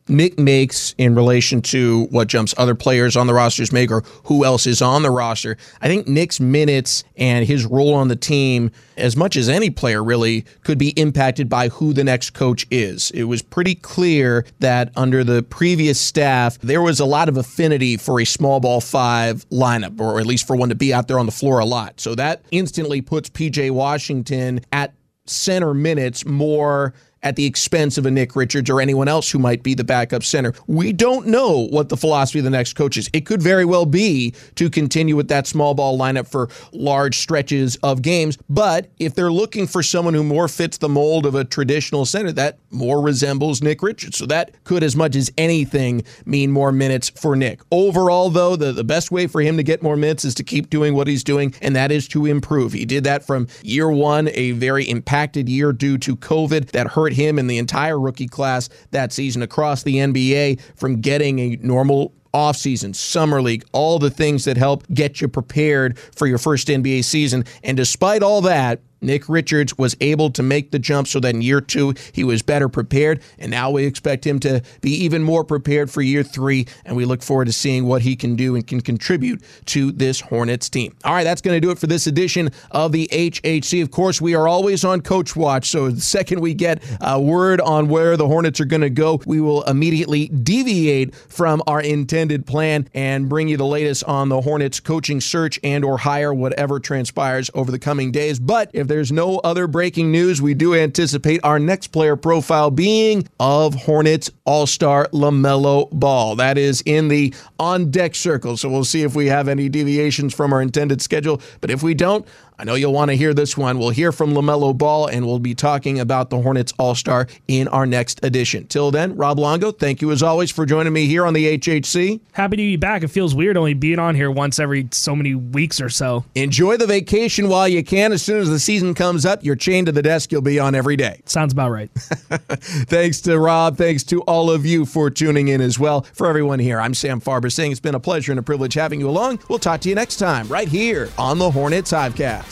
Nick 0.08 0.38
makes 0.38 0.94
in 0.98 1.14
relation 1.14 1.62
to 1.62 2.06
what 2.10 2.28
jumps 2.28 2.54
other 2.58 2.74
players 2.74 3.16
on 3.16 3.26
the 3.26 3.34
rosters 3.34 3.72
make 3.72 3.90
or 3.90 4.02
who 4.24 4.44
else 4.44 4.66
is 4.66 4.82
on 4.82 5.02
the 5.02 5.10
roster. 5.10 5.56
I 5.80 5.88
think 5.88 6.08
Nick's 6.08 6.40
minutes 6.40 7.04
and 7.16 7.46
his 7.46 7.64
role 7.64 7.94
on 7.94 8.08
the 8.08 8.16
team, 8.16 8.70
as 8.96 9.16
much 9.16 9.36
as 9.36 9.48
any 9.48 9.70
player 9.70 10.02
really, 10.02 10.44
could 10.64 10.78
be 10.78 10.90
impacted 10.90 11.48
by 11.48 11.68
who 11.68 11.92
the 11.92 12.04
next 12.04 12.30
coach 12.30 12.66
is. 12.70 13.10
It 13.12 13.24
was 13.24 13.42
pretty 13.42 13.74
clear 13.74 14.44
that 14.58 14.90
under 14.96 15.22
the 15.22 15.42
previous 15.42 16.00
staff, 16.00 16.58
there 16.58 16.82
was 16.82 16.98
a 16.98 17.04
lot 17.04 17.28
of 17.28 17.36
affinity 17.36 17.96
for 17.96 18.20
a 18.20 18.24
small 18.24 18.60
ball 18.60 18.80
five 18.80 19.48
lineup, 19.50 20.00
or 20.00 20.18
at 20.18 20.26
least 20.26 20.46
for 20.46 20.56
one 20.56 20.68
to 20.70 20.74
be 20.74 20.92
out 20.92 21.08
there 21.08 21.18
on 21.18 21.26
the 21.26 21.32
floor 21.32 21.60
a 21.60 21.64
lot. 21.64 22.00
So 22.00 22.14
that 22.16 22.42
instantly 22.50 23.00
puts 23.00 23.30
PJ 23.30 23.70
Washington 23.70 24.60
at 24.72 24.94
center 25.26 25.72
minutes 25.72 26.26
more 26.26 26.94
at 27.22 27.36
the 27.36 27.44
expense 27.44 27.98
of 27.98 28.06
a 28.06 28.10
Nick 28.10 28.34
Richards 28.34 28.68
or 28.68 28.80
anyone 28.80 29.08
else 29.08 29.30
who 29.30 29.38
might 29.38 29.62
be 29.62 29.74
the 29.74 29.84
backup 29.84 30.22
center. 30.22 30.52
We 30.66 30.92
don't 30.92 31.26
know 31.26 31.66
what 31.70 31.88
the 31.88 31.96
philosophy 31.96 32.40
of 32.40 32.44
the 32.44 32.50
next 32.50 32.74
coach 32.74 32.96
is. 32.96 33.08
It 33.12 33.26
could 33.26 33.42
very 33.42 33.64
well 33.64 33.86
be 33.86 34.34
to 34.56 34.68
continue 34.70 35.16
with 35.16 35.28
that 35.28 35.46
small 35.46 35.74
ball 35.74 35.98
lineup 35.98 36.28
for 36.28 36.48
large 36.72 37.18
stretches 37.18 37.76
of 37.76 38.02
games. 38.02 38.38
But 38.48 38.90
if 38.98 39.14
they're 39.14 39.32
looking 39.32 39.66
for 39.66 39.82
someone 39.82 40.14
who 40.14 40.24
more 40.24 40.48
fits 40.48 40.78
the 40.78 40.88
mold 40.88 41.26
of 41.26 41.34
a 41.34 41.44
traditional 41.44 42.04
center, 42.04 42.32
that 42.32 42.58
more 42.70 43.00
resembles 43.00 43.62
Nick 43.62 43.82
Richards. 43.82 44.16
So 44.18 44.26
that 44.26 44.52
could, 44.64 44.82
as 44.82 44.96
much 44.96 45.16
as 45.16 45.30
anything, 45.38 46.04
mean 46.24 46.50
more 46.50 46.72
minutes 46.72 47.10
for 47.10 47.36
Nick. 47.36 47.60
Overall, 47.70 48.30
though, 48.30 48.56
the, 48.56 48.72
the 48.72 48.84
best 48.84 49.10
way 49.10 49.26
for 49.26 49.40
him 49.40 49.56
to 49.56 49.62
get 49.62 49.82
more 49.82 49.96
minutes 49.96 50.24
is 50.24 50.34
to 50.36 50.42
keep 50.42 50.70
doing 50.70 50.94
what 50.94 51.06
he's 51.06 51.24
doing, 51.24 51.54
and 51.62 51.76
that 51.76 51.92
is 51.92 52.08
to 52.08 52.26
improve. 52.26 52.72
He 52.72 52.84
did 52.84 53.04
that 53.04 53.24
from 53.24 53.48
year 53.62 53.90
one, 53.90 54.28
a 54.32 54.52
very 54.52 54.84
impacted 54.88 55.48
year 55.48 55.72
due 55.72 55.98
to 55.98 56.16
COVID 56.16 56.70
that 56.70 56.88
hurt 56.88 57.11
him 57.12 57.38
and 57.38 57.48
the 57.48 57.58
entire 57.58 57.98
rookie 57.98 58.28
class 58.28 58.68
that 58.90 59.12
season 59.12 59.42
across 59.42 59.82
the 59.82 59.96
NBA 59.96 60.60
from 60.76 61.00
getting 61.00 61.38
a 61.38 61.56
normal 61.56 62.12
offseason, 62.34 62.94
summer 62.94 63.42
league, 63.42 63.64
all 63.72 63.98
the 63.98 64.10
things 64.10 64.44
that 64.44 64.56
help 64.56 64.86
get 64.92 65.20
you 65.20 65.28
prepared 65.28 65.98
for 65.98 66.26
your 66.26 66.38
first 66.38 66.68
NBA 66.68 67.04
season. 67.04 67.44
And 67.62 67.76
despite 67.76 68.22
all 68.22 68.40
that, 68.42 68.80
Nick 69.02 69.28
Richards 69.28 69.76
was 69.76 69.96
able 70.00 70.30
to 70.30 70.42
make 70.42 70.70
the 70.70 70.78
jump 70.78 71.08
so 71.08 71.20
that 71.20 71.34
in 71.34 71.42
year 71.42 71.60
two 71.60 71.94
he 72.12 72.24
was 72.24 72.42
better 72.42 72.68
prepared. 72.68 73.20
And 73.38 73.50
now 73.50 73.70
we 73.70 73.84
expect 73.84 74.26
him 74.26 74.38
to 74.40 74.62
be 74.80 74.90
even 75.04 75.22
more 75.22 75.44
prepared 75.44 75.90
for 75.90 76.02
year 76.02 76.22
three. 76.22 76.66
And 76.84 76.96
we 76.96 77.04
look 77.04 77.22
forward 77.22 77.46
to 77.46 77.52
seeing 77.52 77.86
what 77.86 78.02
he 78.02 78.16
can 78.16 78.36
do 78.36 78.54
and 78.54 78.66
can 78.66 78.80
contribute 78.80 79.42
to 79.66 79.92
this 79.92 80.20
Hornets 80.20 80.68
team. 80.68 80.94
All 81.04 81.12
right, 81.12 81.24
that's 81.24 81.40
going 81.40 81.56
to 81.56 81.60
do 81.60 81.70
it 81.70 81.78
for 81.78 81.86
this 81.86 82.06
edition 82.06 82.50
of 82.70 82.92
the 82.92 83.08
HHC. 83.12 83.82
Of 83.82 83.90
course, 83.90 84.20
we 84.20 84.34
are 84.34 84.46
always 84.48 84.84
on 84.84 85.00
Coach 85.00 85.34
Watch. 85.34 85.70
So 85.70 85.90
the 85.90 86.00
second 86.00 86.40
we 86.40 86.54
get 86.54 86.82
a 87.00 87.20
word 87.20 87.60
on 87.60 87.88
where 87.88 88.16
the 88.16 88.26
Hornets 88.26 88.60
are 88.60 88.64
going 88.64 88.82
to 88.82 88.90
go, 88.90 89.20
we 89.26 89.40
will 89.40 89.62
immediately 89.64 90.28
deviate 90.28 91.14
from 91.14 91.62
our 91.66 91.80
intended 91.80 92.46
plan 92.46 92.88
and 92.94 93.28
bring 93.28 93.48
you 93.48 93.56
the 93.56 93.66
latest 93.66 94.04
on 94.04 94.28
the 94.28 94.40
Hornets 94.40 94.80
coaching 94.80 95.20
search 95.20 95.58
and 95.62 95.84
or 95.84 95.98
hire, 95.98 96.32
whatever 96.32 96.80
transpires 96.80 97.50
over 97.54 97.70
the 97.70 97.78
coming 97.78 98.12
days. 98.12 98.38
But 98.38 98.70
if 98.72 98.86
there's 98.92 99.10
no 99.10 99.38
other 99.38 99.66
breaking 99.66 100.12
news, 100.12 100.42
we 100.42 100.52
do 100.52 100.74
anticipate 100.74 101.40
our 101.42 101.58
next 101.58 101.88
player 101.88 102.14
profile 102.14 102.70
being 102.70 103.26
of 103.40 103.74
Hornets 103.74 104.30
All 104.44 104.66
Star 104.66 105.08
LaMelo 105.14 105.90
Ball. 105.90 106.36
That 106.36 106.58
is 106.58 106.82
in 106.84 107.08
the 107.08 107.34
on 107.58 107.90
deck 107.90 108.14
circle. 108.14 108.58
So 108.58 108.68
we'll 108.68 108.84
see 108.84 109.02
if 109.02 109.14
we 109.14 109.28
have 109.28 109.48
any 109.48 109.70
deviations 109.70 110.34
from 110.34 110.52
our 110.52 110.60
intended 110.60 111.00
schedule. 111.00 111.40
But 111.62 111.70
if 111.70 111.82
we 111.82 111.94
don't, 111.94 112.26
I 112.62 112.64
know 112.64 112.74
you'll 112.74 112.92
want 112.92 113.10
to 113.10 113.16
hear 113.16 113.34
this 113.34 113.56
one. 113.56 113.76
We'll 113.76 113.90
hear 113.90 114.12
from 114.12 114.34
LaMelo 114.34 114.78
Ball, 114.78 115.08
and 115.08 115.26
we'll 115.26 115.40
be 115.40 115.52
talking 115.52 115.98
about 115.98 116.30
the 116.30 116.40
Hornets 116.40 116.72
All 116.78 116.94
Star 116.94 117.26
in 117.48 117.66
our 117.66 117.86
next 117.86 118.24
edition. 118.24 118.68
Till 118.68 118.92
then, 118.92 119.16
Rob 119.16 119.40
Longo, 119.40 119.72
thank 119.72 120.00
you 120.00 120.12
as 120.12 120.22
always 120.22 120.52
for 120.52 120.64
joining 120.64 120.92
me 120.92 121.06
here 121.06 121.26
on 121.26 121.34
the 121.34 121.58
HHC. 121.58 122.20
Happy 122.30 122.56
to 122.56 122.62
be 122.62 122.76
back. 122.76 123.02
It 123.02 123.08
feels 123.08 123.34
weird 123.34 123.56
only 123.56 123.74
being 123.74 123.98
on 123.98 124.14
here 124.14 124.30
once 124.30 124.60
every 124.60 124.86
so 124.92 125.16
many 125.16 125.34
weeks 125.34 125.80
or 125.80 125.88
so. 125.88 126.24
Enjoy 126.36 126.76
the 126.76 126.86
vacation 126.86 127.48
while 127.48 127.66
you 127.66 127.82
can. 127.82 128.12
As 128.12 128.22
soon 128.22 128.38
as 128.38 128.48
the 128.48 128.60
season 128.60 128.94
comes 128.94 129.26
up, 129.26 129.42
you're 129.42 129.56
chained 129.56 129.86
to 129.86 129.92
the 129.92 130.00
desk 130.00 130.30
you'll 130.30 130.40
be 130.40 130.60
on 130.60 130.76
every 130.76 130.94
day. 130.94 131.20
Sounds 131.24 131.52
about 131.52 131.72
right. 131.72 131.90
thanks 131.96 133.20
to 133.22 133.40
Rob. 133.40 133.76
Thanks 133.76 134.04
to 134.04 134.22
all 134.22 134.52
of 134.52 134.64
you 134.64 134.86
for 134.86 135.10
tuning 135.10 135.48
in 135.48 135.60
as 135.60 135.80
well. 135.80 136.02
For 136.12 136.28
everyone 136.28 136.60
here, 136.60 136.78
I'm 136.78 136.94
Sam 136.94 137.20
Farber 137.20 137.50
saying 137.50 137.72
it's 137.72 137.80
been 137.80 137.96
a 137.96 138.00
pleasure 138.00 138.30
and 138.30 138.38
a 138.38 138.42
privilege 138.44 138.74
having 138.74 139.00
you 139.00 139.08
along. 139.10 139.40
We'll 139.48 139.58
talk 139.58 139.80
to 139.80 139.88
you 139.88 139.96
next 139.96 140.18
time 140.18 140.46
right 140.46 140.68
here 140.68 141.08
on 141.18 141.38
the 141.38 141.50
Hornets 141.50 141.90
Hivecast. 141.90 142.51